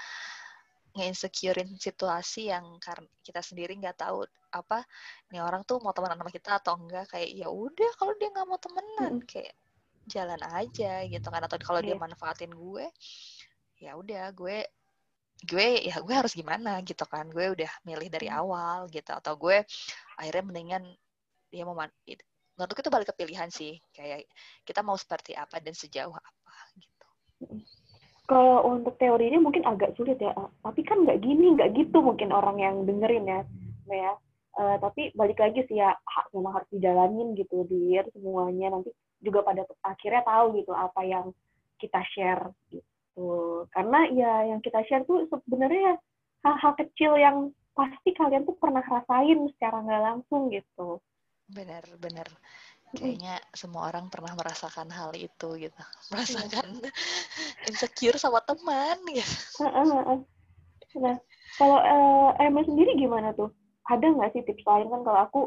nge-insecurein 0.97 1.77
situasi 1.79 2.51
yang 2.51 2.79
karena 2.83 3.07
kita 3.23 3.43
sendiri 3.45 3.79
nggak 3.79 4.01
tahu 4.01 4.27
apa 4.51 4.83
nih 5.31 5.45
orang 5.45 5.63
tuh 5.69 5.79
mau 5.85 5.93
temenan 5.93 6.19
sama 6.19 6.33
kita 6.33 6.51
atau 6.63 6.75
enggak 6.81 7.07
kayak 7.13 7.31
ya 7.37 7.49
udah 7.53 7.91
kalau 8.01 8.17
dia 8.17 8.29
nggak 8.33 8.47
mau 8.49 8.59
temenan 8.59 9.13
hmm. 9.21 9.27
kayak 9.29 9.55
jalan 10.07 10.41
aja 10.55 11.03
gitu 11.05 11.27
kan 11.29 11.43
atau 11.43 11.59
kalau 11.61 11.83
yeah. 11.83 11.93
dia 11.93 11.97
iya. 11.99 12.03
manfaatin 12.03 12.53
gue 12.55 12.87
ya 13.77 13.93
udah 13.97 14.33
gue 14.33 14.65
gue 15.45 15.85
ya 15.85 16.01
gue 16.01 16.15
harus 16.17 16.33
gimana 16.33 16.81
gitu 16.81 17.05
kan. 17.05 17.29
Gue 17.29 17.53
udah 17.53 17.69
milih 17.85 18.09
dari 18.09 18.29
awal 18.33 18.89
gitu. 18.89 19.13
Atau 19.13 19.37
gue 19.37 19.61
akhirnya 20.17 20.45
mendingan 20.45 20.85
dia 21.53 21.63
mau 21.69 21.77
menurut 21.77 22.73
itu 22.73 22.89
balik 22.89 23.13
ke 23.13 23.15
pilihan 23.21 23.53
sih. 23.53 23.77
Kayak 23.93 24.25
kita 24.65 24.81
mau 24.81 24.97
seperti 24.97 25.37
apa 25.37 25.61
dan 25.61 25.77
sejauh 25.77 26.15
apa 26.15 26.55
gitu. 26.81 27.07
Kalau 28.27 28.67
untuk 28.75 28.99
teori 28.99 29.31
ini 29.31 29.39
mungkin 29.39 29.69
agak 29.69 29.95
sulit 30.01 30.17
ya. 30.17 30.33
Tapi 30.65 30.81
kan 30.83 31.05
nggak 31.05 31.21
gini 31.21 31.55
nggak 31.55 31.77
gitu 31.77 32.01
mungkin 32.01 32.33
orang 32.33 32.57
yang 32.57 32.77
dengerin 32.89 33.29
ya 33.29 33.41
ya. 33.93 34.13
Uh, 34.57 34.81
tapi 34.81 35.13
balik 35.13 35.37
lagi 35.37 35.69
sih 35.69 35.77
ya 35.85 35.93
memang 36.33 36.57
harus 36.57 36.69
dijalanin 36.73 37.37
gitu 37.37 37.69
dilihat 37.69 38.09
semuanya. 38.17 38.73
Nanti 38.73 38.89
juga 39.21 39.45
pada 39.45 39.69
akhirnya 39.85 40.25
tahu 40.25 40.65
gitu 40.65 40.73
apa 40.73 41.05
yang 41.05 41.29
kita 41.77 42.01
share 42.17 42.57
gitu 42.73 42.96
karena 43.73 44.01
ya 44.13 44.33
yang 44.53 44.61
kita 44.61 44.85
share 44.85 45.05
tuh 45.09 45.25
sebenarnya 45.33 45.97
hal-hal 46.45 46.73
kecil 46.77 47.17
yang 47.17 47.51
pasti 47.73 48.13
kalian 48.13 48.45
tuh 48.45 48.57
pernah 48.61 48.85
rasain 48.85 49.49
secara 49.57 49.81
nggak 49.85 50.03
langsung 50.05 50.53
gitu. 50.53 51.01
Benar 51.49 51.85
benar. 51.97 52.29
Kayaknya 52.97 53.43
semua 53.53 53.91
orang 53.91 54.09
pernah 54.09 54.33
merasakan 54.37 54.89
hal 54.93 55.13
itu 55.17 55.49
gitu. 55.59 55.83
Merasakan 56.13 56.81
insecure 57.69 58.17
sama 58.21 58.41
teman 58.45 59.01
gitu. 59.13 59.65
Nah 60.97 61.17
kalau 61.61 61.79
uh, 61.81 62.31
Emma 62.41 62.65
sendiri 62.65 62.97
gimana 62.97 63.33
tuh? 63.33 63.53
Ada 63.89 64.13
nggak 64.13 64.33
sih 64.37 64.43
tips 64.45 64.65
lain? 64.65 64.93
Kan 64.93 65.03
kalau 65.05 65.21
aku 65.25 65.41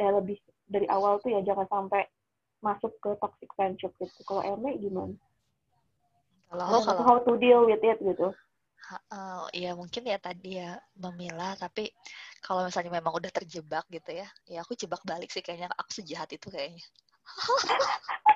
ya 0.00 0.12
lebih 0.12 0.40
dari 0.64 0.88
awal 0.88 1.20
tuh 1.20 1.32
ya 1.32 1.40
jangan 1.44 1.68
sampai 1.68 2.04
masuk 2.64 2.96
ke 3.00 3.12
toxic 3.20 3.48
friendship 3.52 3.92
gitu. 4.00 4.20
Kalau 4.24 4.40
Emma 4.40 4.72
gimana 4.76 5.16
kalau 6.54 6.80
kalau 6.86 7.02
how 7.02 7.18
to 7.22 7.34
deal 7.40 7.66
with 7.66 7.82
it 7.82 7.98
gitu 7.98 8.30
uh, 9.10 9.44
ya 9.50 9.74
mungkin 9.74 10.02
ya 10.06 10.18
tadi 10.20 10.60
ya 10.62 10.78
memilah 10.98 11.58
tapi 11.58 11.90
kalau 12.44 12.62
misalnya 12.64 12.92
memang 13.00 13.16
udah 13.16 13.32
terjebak 13.32 13.84
gitu 13.90 14.10
ya 14.14 14.28
ya 14.46 14.62
aku 14.62 14.78
jebak 14.78 15.00
balik 15.02 15.32
sih 15.32 15.42
kayaknya 15.42 15.72
aku 15.74 15.90
sejahat 15.90 16.30
itu 16.32 16.48
kayaknya 16.52 16.84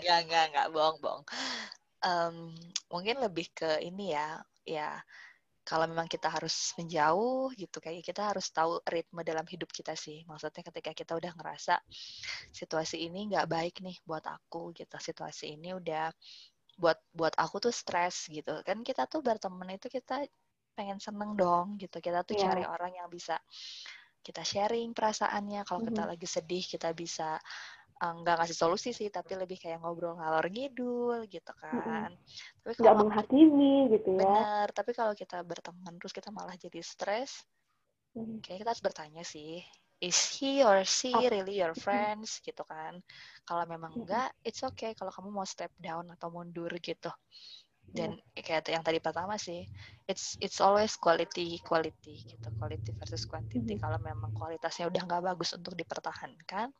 Enggak, 0.00 0.18
enggak, 0.24 0.44
enggak, 0.50 0.66
bohong, 0.72 0.98
bohong. 1.04 1.24
Um, 2.00 2.36
mungkin 2.88 3.20
lebih 3.20 3.52
ke 3.52 3.76
ini 3.84 4.16
ya, 4.16 4.40
ya 4.64 4.88
kalau 5.60 5.84
memang 5.86 6.08
kita 6.08 6.26
harus 6.32 6.72
menjauh 6.80 7.52
gitu, 7.54 7.78
kayak 7.78 8.02
kita 8.02 8.32
harus 8.32 8.48
tahu 8.50 8.80
ritme 8.88 9.20
dalam 9.22 9.44
hidup 9.44 9.68
kita 9.70 9.92
sih. 9.94 10.24
Maksudnya 10.24 10.64
ketika 10.66 10.90
kita 10.96 11.12
udah 11.14 11.32
ngerasa 11.36 11.78
situasi 12.50 13.06
ini 13.06 13.30
nggak 13.30 13.46
baik 13.46 13.84
nih 13.84 13.96
buat 14.02 14.24
aku 14.24 14.72
gitu, 14.74 14.96
situasi 14.96 15.54
ini 15.60 15.76
udah 15.76 16.10
buat 16.80 16.96
buat 17.12 17.34
aku 17.36 17.70
tuh 17.70 17.74
stres 17.74 18.26
gitu. 18.32 18.64
Kan 18.64 18.80
kita 18.80 19.04
tuh 19.04 19.20
berteman 19.20 19.76
itu 19.76 19.92
kita 19.92 20.24
pengen 20.72 20.96
seneng 20.96 21.36
dong 21.36 21.76
gitu. 21.76 22.00
Kita 22.00 22.24
tuh 22.24 22.40
yeah. 22.40 22.50
cari 22.50 22.64
orang 22.64 22.96
yang 22.96 23.08
bisa 23.12 23.36
kita 24.24 24.40
sharing 24.40 24.96
perasaannya. 24.96 25.64
Kalau 25.68 25.84
mm 25.84 25.86
-hmm. 25.86 25.96
kita 25.96 26.02
lagi 26.08 26.26
sedih 26.28 26.64
kita 26.64 26.88
bisa 26.96 27.36
nggak 28.00 28.36
ngasih 28.40 28.56
solusi 28.56 28.90
sih, 28.96 29.12
tapi 29.12 29.36
lebih 29.36 29.60
kayak 29.60 29.84
ngobrol 29.84 30.16
ngalor 30.16 30.48
ngidul 30.48 31.28
gitu 31.28 31.52
kan. 31.60 32.08
Mm-hmm. 32.08 32.64
Tapi 32.64 32.72
kalau 32.80 32.96
menghakimi 33.04 33.74
gitu 33.92 34.16
ya. 34.16 34.24
Bener. 34.24 34.66
Tapi 34.72 34.90
kalau 34.96 35.12
kita 35.12 35.44
berteman 35.44 35.94
terus 36.00 36.16
kita 36.16 36.32
malah 36.32 36.56
jadi 36.56 36.80
stres, 36.80 37.44
mm-hmm. 38.16 38.40
kayaknya 38.40 38.60
kita 38.64 38.70
harus 38.72 38.84
bertanya 38.84 39.22
sih, 39.22 39.60
is 40.00 40.16
he 40.32 40.64
or 40.64 40.80
she 40.88 41.12
really 41.12 41.60
your 41.60 41.76
friends 41.76 42.40
gitu 42.40 42.64
kan? 42.64 43.04
Kalau 43.44 43.68
memang 43.68 43.92
enggak, 43.92 44.32
it's 44.40 44.64
okay 44.64 44.96
kalau 44.96 45.12
kamu 45.12 45.28
mau 45.28 45.44
step 45.44 45.70
down 45.76 46.08
atau 46.08 46.32
mundur 46.32 46.72
gitu 46.80 47.12
dan 47.90 48.14
yeah. 48.38 48.42
kayak 48.46 48.70
yang 48.70 48.84
tadi 48.86 49.02
pertama 49.02 49.34
sih 49.34 49.66
it's 50.06 50.38
it's 50.38 50.62
always 50.62 50.94
quality 50.94 51.58
quality 51.66 52.22
gitu 52.22 52.48
quality 52.58 52.94
versus 53.02 53.26
quantity 53.26 53.58
mm 53.58 53.66
-hmm. 53.66 53.82
kalau 53.82 53.98
memang 53.98 54.30
kualitasnya 54.30 54.86
udah 54.86 55.02
nggak 55.02 55.22
bagus 55.34 55.50
untuk 55.58 55.74
dipertahankan 55.74 56.70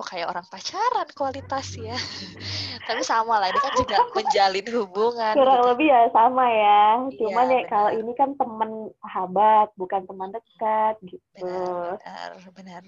kok 0.00 0.16
kayak 0.16 0.32
orang 0.32 0.46
pacaran 0.48 1.08
kualitas 1.12 1.76
ya. 1.76 1.92
Tapi 2.88 3.02
sama 3.04 3.36
lah 3.36 3.52
ini 3.52 3.60
kan 3.60 3.72
juga 3.76 3.96
menjalin 4.16 4.66
hubungan 4.72 5.34
kurang 5.36 5.60
gitu. 5.60 5.68
lebih 5.76 5.88
ya 5.92 6.00
sama 6.08 6.44
ya. 6.48 6.80
Iya, 7.04 7.16
cuman 7.20 7.46
ya, 7.46 7.52
ya 7.52 7.62
kalau 7.68 7.90
ini 7.92 8.12
kan 8.16 8.30
teman 8.40 8.70
sahabat 9.04 9.68
bukan 9.76 10.02
teman 10.08 10.28
dekat 10.32 10.94
gitu. 11.04 11.20
Benar 11.36 12.00
benar, 12.00 12.30
benar. 12.56 12.82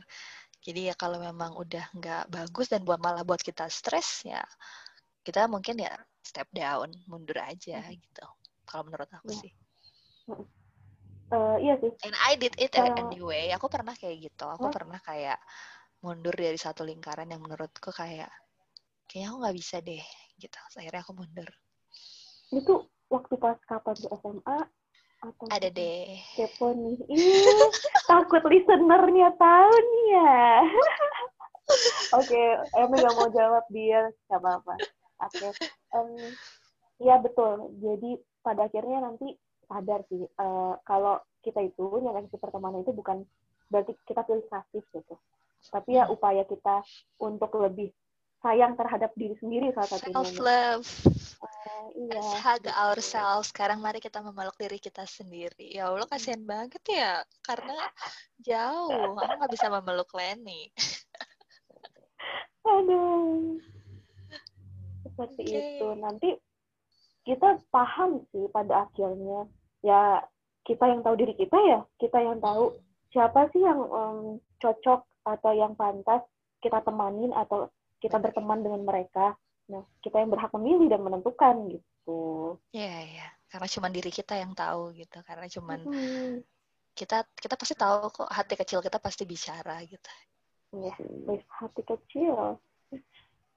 jadi 0.62 0.80
ya 0.88 0.94
kalau 0.94 1.18
memang 1.18 1.52
udah 1.58 1.90
nggak 1.92 2.30
bagus 2.30 2.70
dan 2.70 2.86
buat 2.86 2.96
malah 2.96 3.26
buat 3.26 3.42
kita 3.42 3.66
stres 3.66 4.22
ya 4.22 4.38
kita 5.26 5.50
mungkin 5.50 5.74
ya 5.82 5.90
step 6.22 6.46
down 6.54 6.86
mundur 7.10 7.34
aja 7.42 7.82
gitu 7.90 8.26
kalau 8.62 8.86
menurut 8.86 9.10
aku 9.10 9.34
Iya. 9.34 9.42
sih. 9.42 9.52
Eh, 11.32 11.56
iya 11.66 11.74
sih. 11.80 11.90
And 12.06 12.14
I 12.14 12.36
did 12.36 12.54
it 12.60 12.70
Kalau- 12.70 12.94
anyway. 12.94 13.50
Aku 13.56 13.66
pernah 13.66 13.96
kayak 13.96 14.30
gitu. 14.30 14.44
Aku 14.46 14.68
Hah? 14.68 14.74
pernah 14.74 15.00
kayak 15.00 15.40
mundur 16.02 16.34
dari 16.34 16.58
satu 16.58 16.82
lingkaran 16.82 17.30
yang 17.30 17.40
menurutku 17.40 17.94
kayak 17.94 18.28
kayaknya 19.06 19.30
aku 19.30 19.38
nggak 19.38 19.56
bisa 19.56 19.76
deh 19.78 20.04
gitu. 20.36 20.58
Akhirnya 20.76 21.00
aku 21.06 21.14
mundur. 21.14 21.48
Itu 22.50 22.90
waktu 23.06 23.34
pas 23.38 23.56
kapan 23.70 23.94
di 23.96 24.08
SMA 24.10 24.58
atau 25.22 25.44
ada 25.54 25.68
deh. 25.70 26.18
Kepo 26.34 26.74
nih. 26.74 26.98
Ih, 27.06 27.70
takut 28.10 28.42
listenernya 28.50 29.30
tahu 29.38 29.74
nih 29.78 30.06
ya. 30.18 30.42
Oke 32.18 32.42
Emi 32.76 32.96
nggak 32.98 33.16
mau 33.16 33.30
jawab 33.30 33.64
dia 33.70 34.10
nggak 34.26 34.40
apa-apa. 34.42 34.74
Oke. 35.30 35.48
Em, 35.94 36.08
ya 36.98 37.22
betul. 37.22 37.70
Jadi 37.78 38.18
pada 38.42 38.66
akhirnya 38.66 39.06
nanti 39.06 39.38
sadar 39.70 40.02
sih 40.10 40.26
eh, 40.26 40.74
kalau 40.82 41.22
kita 41.46 41.62
itu 41.62 41.86
nyeleksi 42.02 42.36
pertemanan 42.42 42.82
itu 42.82 42.90
bukan 42.90 43.22
berarti 43.70 43.96
kita 44.04 44.26
pilih 44.26 44.44
kasih 44.50 44.82
gitu 44.92 45.14
tapi 45.70 46.00
ya 46.00 46.10
upaya 46.10 46.42
kita 46.48 46.82
untuk 47.22 47.52
lebih 47.60 47.94
sayang 48.42 48.74
terhadap 48.74 49.14
diri 49.14 49.38
sendiri 49.38 49.70
salah 49.70 49.90
satunya 49.90 50.14
self 50.18 50.40
love 50.42 50.90
Eh, 51.42 52.06
iya 52.06 52.22
let's 52.22 52.38
hug 52.38 52.64
ourselves 52.70 53.50
sekarang 53.50 53.82
mari 53.82 53.98
kita 53.98 54.22
memeluk 54.22 54.54
diri 54.58 54.78
kita 54.78 55.02
sendiri 55.06 55.74
ya 55.74 55.90
Allah 55.90 56.06
kasihan 56.06 56.42
banget 56.42 56.82
ya 56.86 57.22
karena 57.42 57.74
jauh 58.46 59.18
aku 59.18 59.32
nggak 59.42 59.50
bisa 59.50 59.66
memeluk 59.66 60.10
Lenny 60.14 60.70
Aduh. 62.62 63.58
Seperti 65.02 65.42
Oke. 65.50 65.58
itu. 65.58 65.88
Nanti 65.98 66.30
kita 67.26 67.58
paham 67.74 68.22
sih 68.30 68.46
pada 68.50 68.86
akhirnya. 68.86 69.50
Ya, 69.82 70.22
kita 70.62 70.86
yang 70.86 71.02
tahu 71.02 71.18
diri 71.18 71.34
kita 71.34 71.58
ya. 71.58 71.80
Kita 71.98 72.22
yang 72.22 72.38
tahu 72.38 72.78
siapa 73.10 73.50
sih 73.50 73.62
yang 73.62 73.82
em, 73.82 74.18
cocok 74.62 75.02
atau 75.22 75.50
yang 75.54 75.74
pantas 75.78 76.22
kita 76.62 76.82
temanin 76.82 77.34
atau 77.34 77.70
kita 77.98 78.18
berteman 78.18 78.62
dengan 78.62 78.82
mereka. 78.82 79.34
Nah, 79.70 79.82
kita 80.02 80.18
yang 80.22 80.30
berhak 80.30 80.50
memilih 80.58 80.90
dan 80.90 81.02
menentukan 81.02 81.54
gitu. 81.70 82.22
Iya, 82.74 82.96
iya. 83.06 83.26
Karena 83.46 83.66
cuma 83.70 83.88
diri 83.90 84.10
kita 84.10 84.34
yang 84.38 84.54
tahu 84.54 84.94
gitu. 84.98 85.22
Karena 85.22 85.46
cuman 85.46 85.80
Hmm. 85.86 86.42
kita 86.92 87.24
kita 87.38 87.54
pasti 87.56 87.74
tahu 87.78 88.10
kok 88.10 88.28
hati 88.28 88.54
kecil 88.58 88.82
kita 88.82 88.98
pasti 88.98 89.22
bicara 89.24 89.80
gitu. 89.86 90.10
Ya, 90.72 90.94
wis 91.28 91.44
hati 91.62 91.82
kecil. 91.86 92.58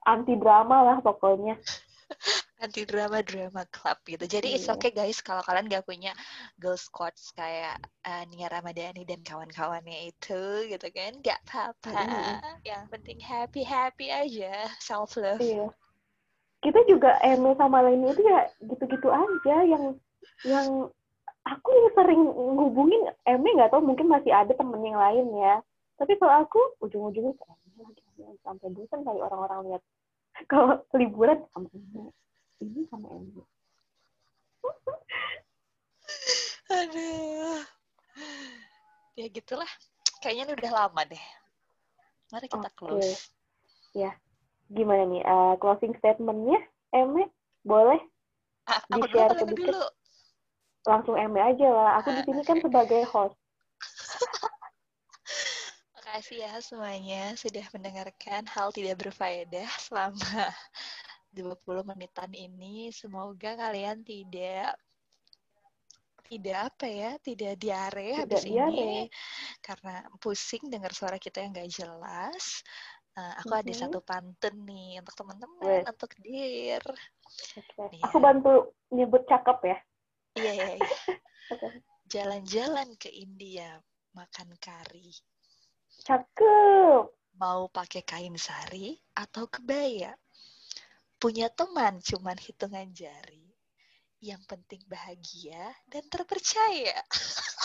Anti 0.06 0.38
drama 0.38 0.86
lah 0.86 0.98
pokoknya. 1.02 1.58
Anti 2.66 2.82
drama 2.90 3.22
drama 3.22 3.62
club 3.70 3.98
gitu. 4.10 4.26
Jadi 4.26 4.58
it's 4.58 4.66
Iya. 4.66 4.74
okay 4.74 4.90
guys 4.90 5.22
kalau 5.22 5.46
kalian 5.46 5.70
gak 5.70 5.86
punya 5.86 6.18
girl 6.58 6.74
squads 6.74 7.30
kayak 7.38 7.78
eh, 8.02 8.24
Nia 8.34 8.50
Ramadhani 8.50 9.06
dan 9.06 9.22
kawan-kawannya 9.22 10.10
itu 10.10 10.66
gitu 10.66 10.88
kan. 10.90 11.14
Gak 11.22 11.38
apa-apa. 11.46 11.94
Mm-mm. 11.94 12.58
Yang 12.66 12.84
penting 12.90 13.18
happy 13.22 13.62
happy 13.62 14.10
aja. 14.10 14.66
Self 14.82 15.14
love. 15.16 15.38
Iya. 15.38 15.70
Kita 16.66 16.82
juga 16.90 17.22
Eme 17.22 17.54
sama 17.54 17.86
Leni 17.86 18.10
itu 18.10 18.26
ya 18.26 18.50
gitu-gitu 18.66 19.14
aja 19.14 19.56
yang 19.70 19.94
yang 20.42 20.90
aku 21.46 21.70
yang 21.70 21.90
sering 21.94 22.22
ngubungin 22.34 23.06
Eme 23.30 23.54
nggak 23.54 23.70
tahu 23.70 23.86
mungkin 23.86 24.10
masih 24.10 24.34
ada 24.34 24.50
temen 24.58 24.82
yang 24.82 24.98
lain 24.98 25.30
ya. 25.38 25.62
Tapi 26.02 26.18
kalau 26.18 26.42
aku 26.42 26.60
ujung-ujungnya 26.82 27.38
lagi. 27.38 27.62
sampai 28.42 28.72
bosan 28.72 29.04
kali 29.04 29.20
orang-orang 29.22 29.60
lihat 29.70 29.84
kalau 30.52 30.82
liburan 30.98 31.46
sama 31.54 31.70
Eme 31.70 32.10
ini 32.62 32.82
sama 32.92 33.08
Eme. 33.16 33.44
Aduh. 36.72 37.64
Ya 39.16 39.28
gitulah. 39.32 39.70
Kayaknya 40.20 40.44
ini 40.50 40.54
udah 40.60 40.72
lama 40.72 41.02
deh. 41.08 41.26
Mari 42.34 42.48
kita 42.50 42.70
Oke. 42.72 42.78
close. 42.78 43.32
Gimana 44.72 45.06
nih 45.06 45.22
eh, 45.22 45.54
closing 45.62 45.94
statementnya 46.02 46.58
Eme? 46.90 47.30
Boleh 47.62 48.02
aku 48.66 48.98
apa 48.98 49.06
Leni 49.38 49.42
sedikit? 49.46 49.70
dulu? 49.70 49.86
langsung 50.86 51.18
Eme 51.18 51.42
aja 51.42 51.68
lah. 51.70 51.90
Aku 52.02 52.14
di 52.14 52.22
sini 52.30 52.42
kan 52.46 52.62
sebagai 52.62 53.02
host. 53.10 53.34
Makasih 55.98 56.46
ya 56.46 56.54
semuanya 56.62 57.34
sudah 57.34 57.66
mendengarkan 57.74 58.46
hal 58.46 58.70
tidak 58.70 59.02
berfaedah 59.02 59.66
selama 59.82 60.54
20 61.36 61.84
menitan 61.84 62.32
ini. 62.32 62.90
Semoga 62.90 63.60
kalian 63.60 64.02
tidak 64.02 64.80
tidak 66.26 66.74
apa 66.74 66.86
ya, 66.90 67.12
tidak 67.22 67.54
diare 67.62 68.18
Tidak 68.18 68.22
habis 68.26 68.44
diare. 68.50 68.74
ini 68.74 68.96
karena 69.62 70.02
pusing 70.18 70.74
dengar 70.74 70.90
suara 70.90 71.22
kita 71.22 71.38
yang 71.46 71.54
gak 71.54 71.70
jelas. 71.70 72.66
Eh, 73.16 73.34
aku 73.40 73.54
ada 73.54 73.70
Mhm. 73.72 73.80
satu 73.80 74.00
pantun 74.02 74.56
nih 74.66 75.00
untuk 75.00 75.16
teman-teman, 75.16 75.86
untuk 75.86 76.12
dir. 76.20 76.84
Oke. 77.56 77.84
Iya. 77.94 78.04
Aku 78.10 78.18
bantu 78.20 78.74
nyebut 78.90 79.24
cakep 79.30 79.58
ya. 79.70 79.78
Iya, 80.36 80.52
iya, 80.52 80.74
iya. 80.82 80.98
Jalan-jalan 82.12 82.98
ke 82.98 83.08
India, 83.14 83.78
makan 84.12 84.52
kari. 84.60 85.14
Cakep. 86.04 87.06
Mau 87.40 87.68
pakai 87.70 88.02
kain 88.04 88.36
sari 88.36 88.98
atau 89.14 89.46
kebaya? 89.48 90.12
Punya 91.26 91.50
teman 91.50 91.98
cuman 92.06 92.38
hitungan 92.38 92.86
jari. 92.94 93.50
Yang 94.22 94.46
penting 94.46 94.86
bahagia 94.86 95.74
dan 95.90 96.06
terpercaya. 96.06 97.02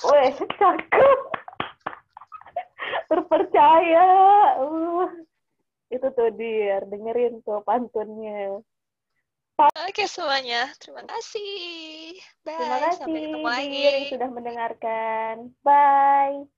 Weh, 0.00 0.32
cakep. 0.32 1.20
Terpercaya. 3.04 4.08
Uh, 4.64 5.12
itu 5.92 6.08
tuh 6.08 6.32
dir, 6.40 6.88
dengerin 6.88 7.44
tuh 7.44 7.60
pantunnya. 7.60 8.64
Oke 9.60 10.08
semuanya, 10.08 10.72
terima 10.80 11.04
kasih. 11.04 12.16
Bye. 12.40 12.56
Terima 12.56 12.78
kasih 12.80 12.96
Sampai 13.04 13.20
ketemu 13.28 13.44
lagi. 13.44 13.80
yang 13.84 14.08
sudah 14.08 14.28
mendengarkan. 14.32 15.34
Bye. 15.60 16.48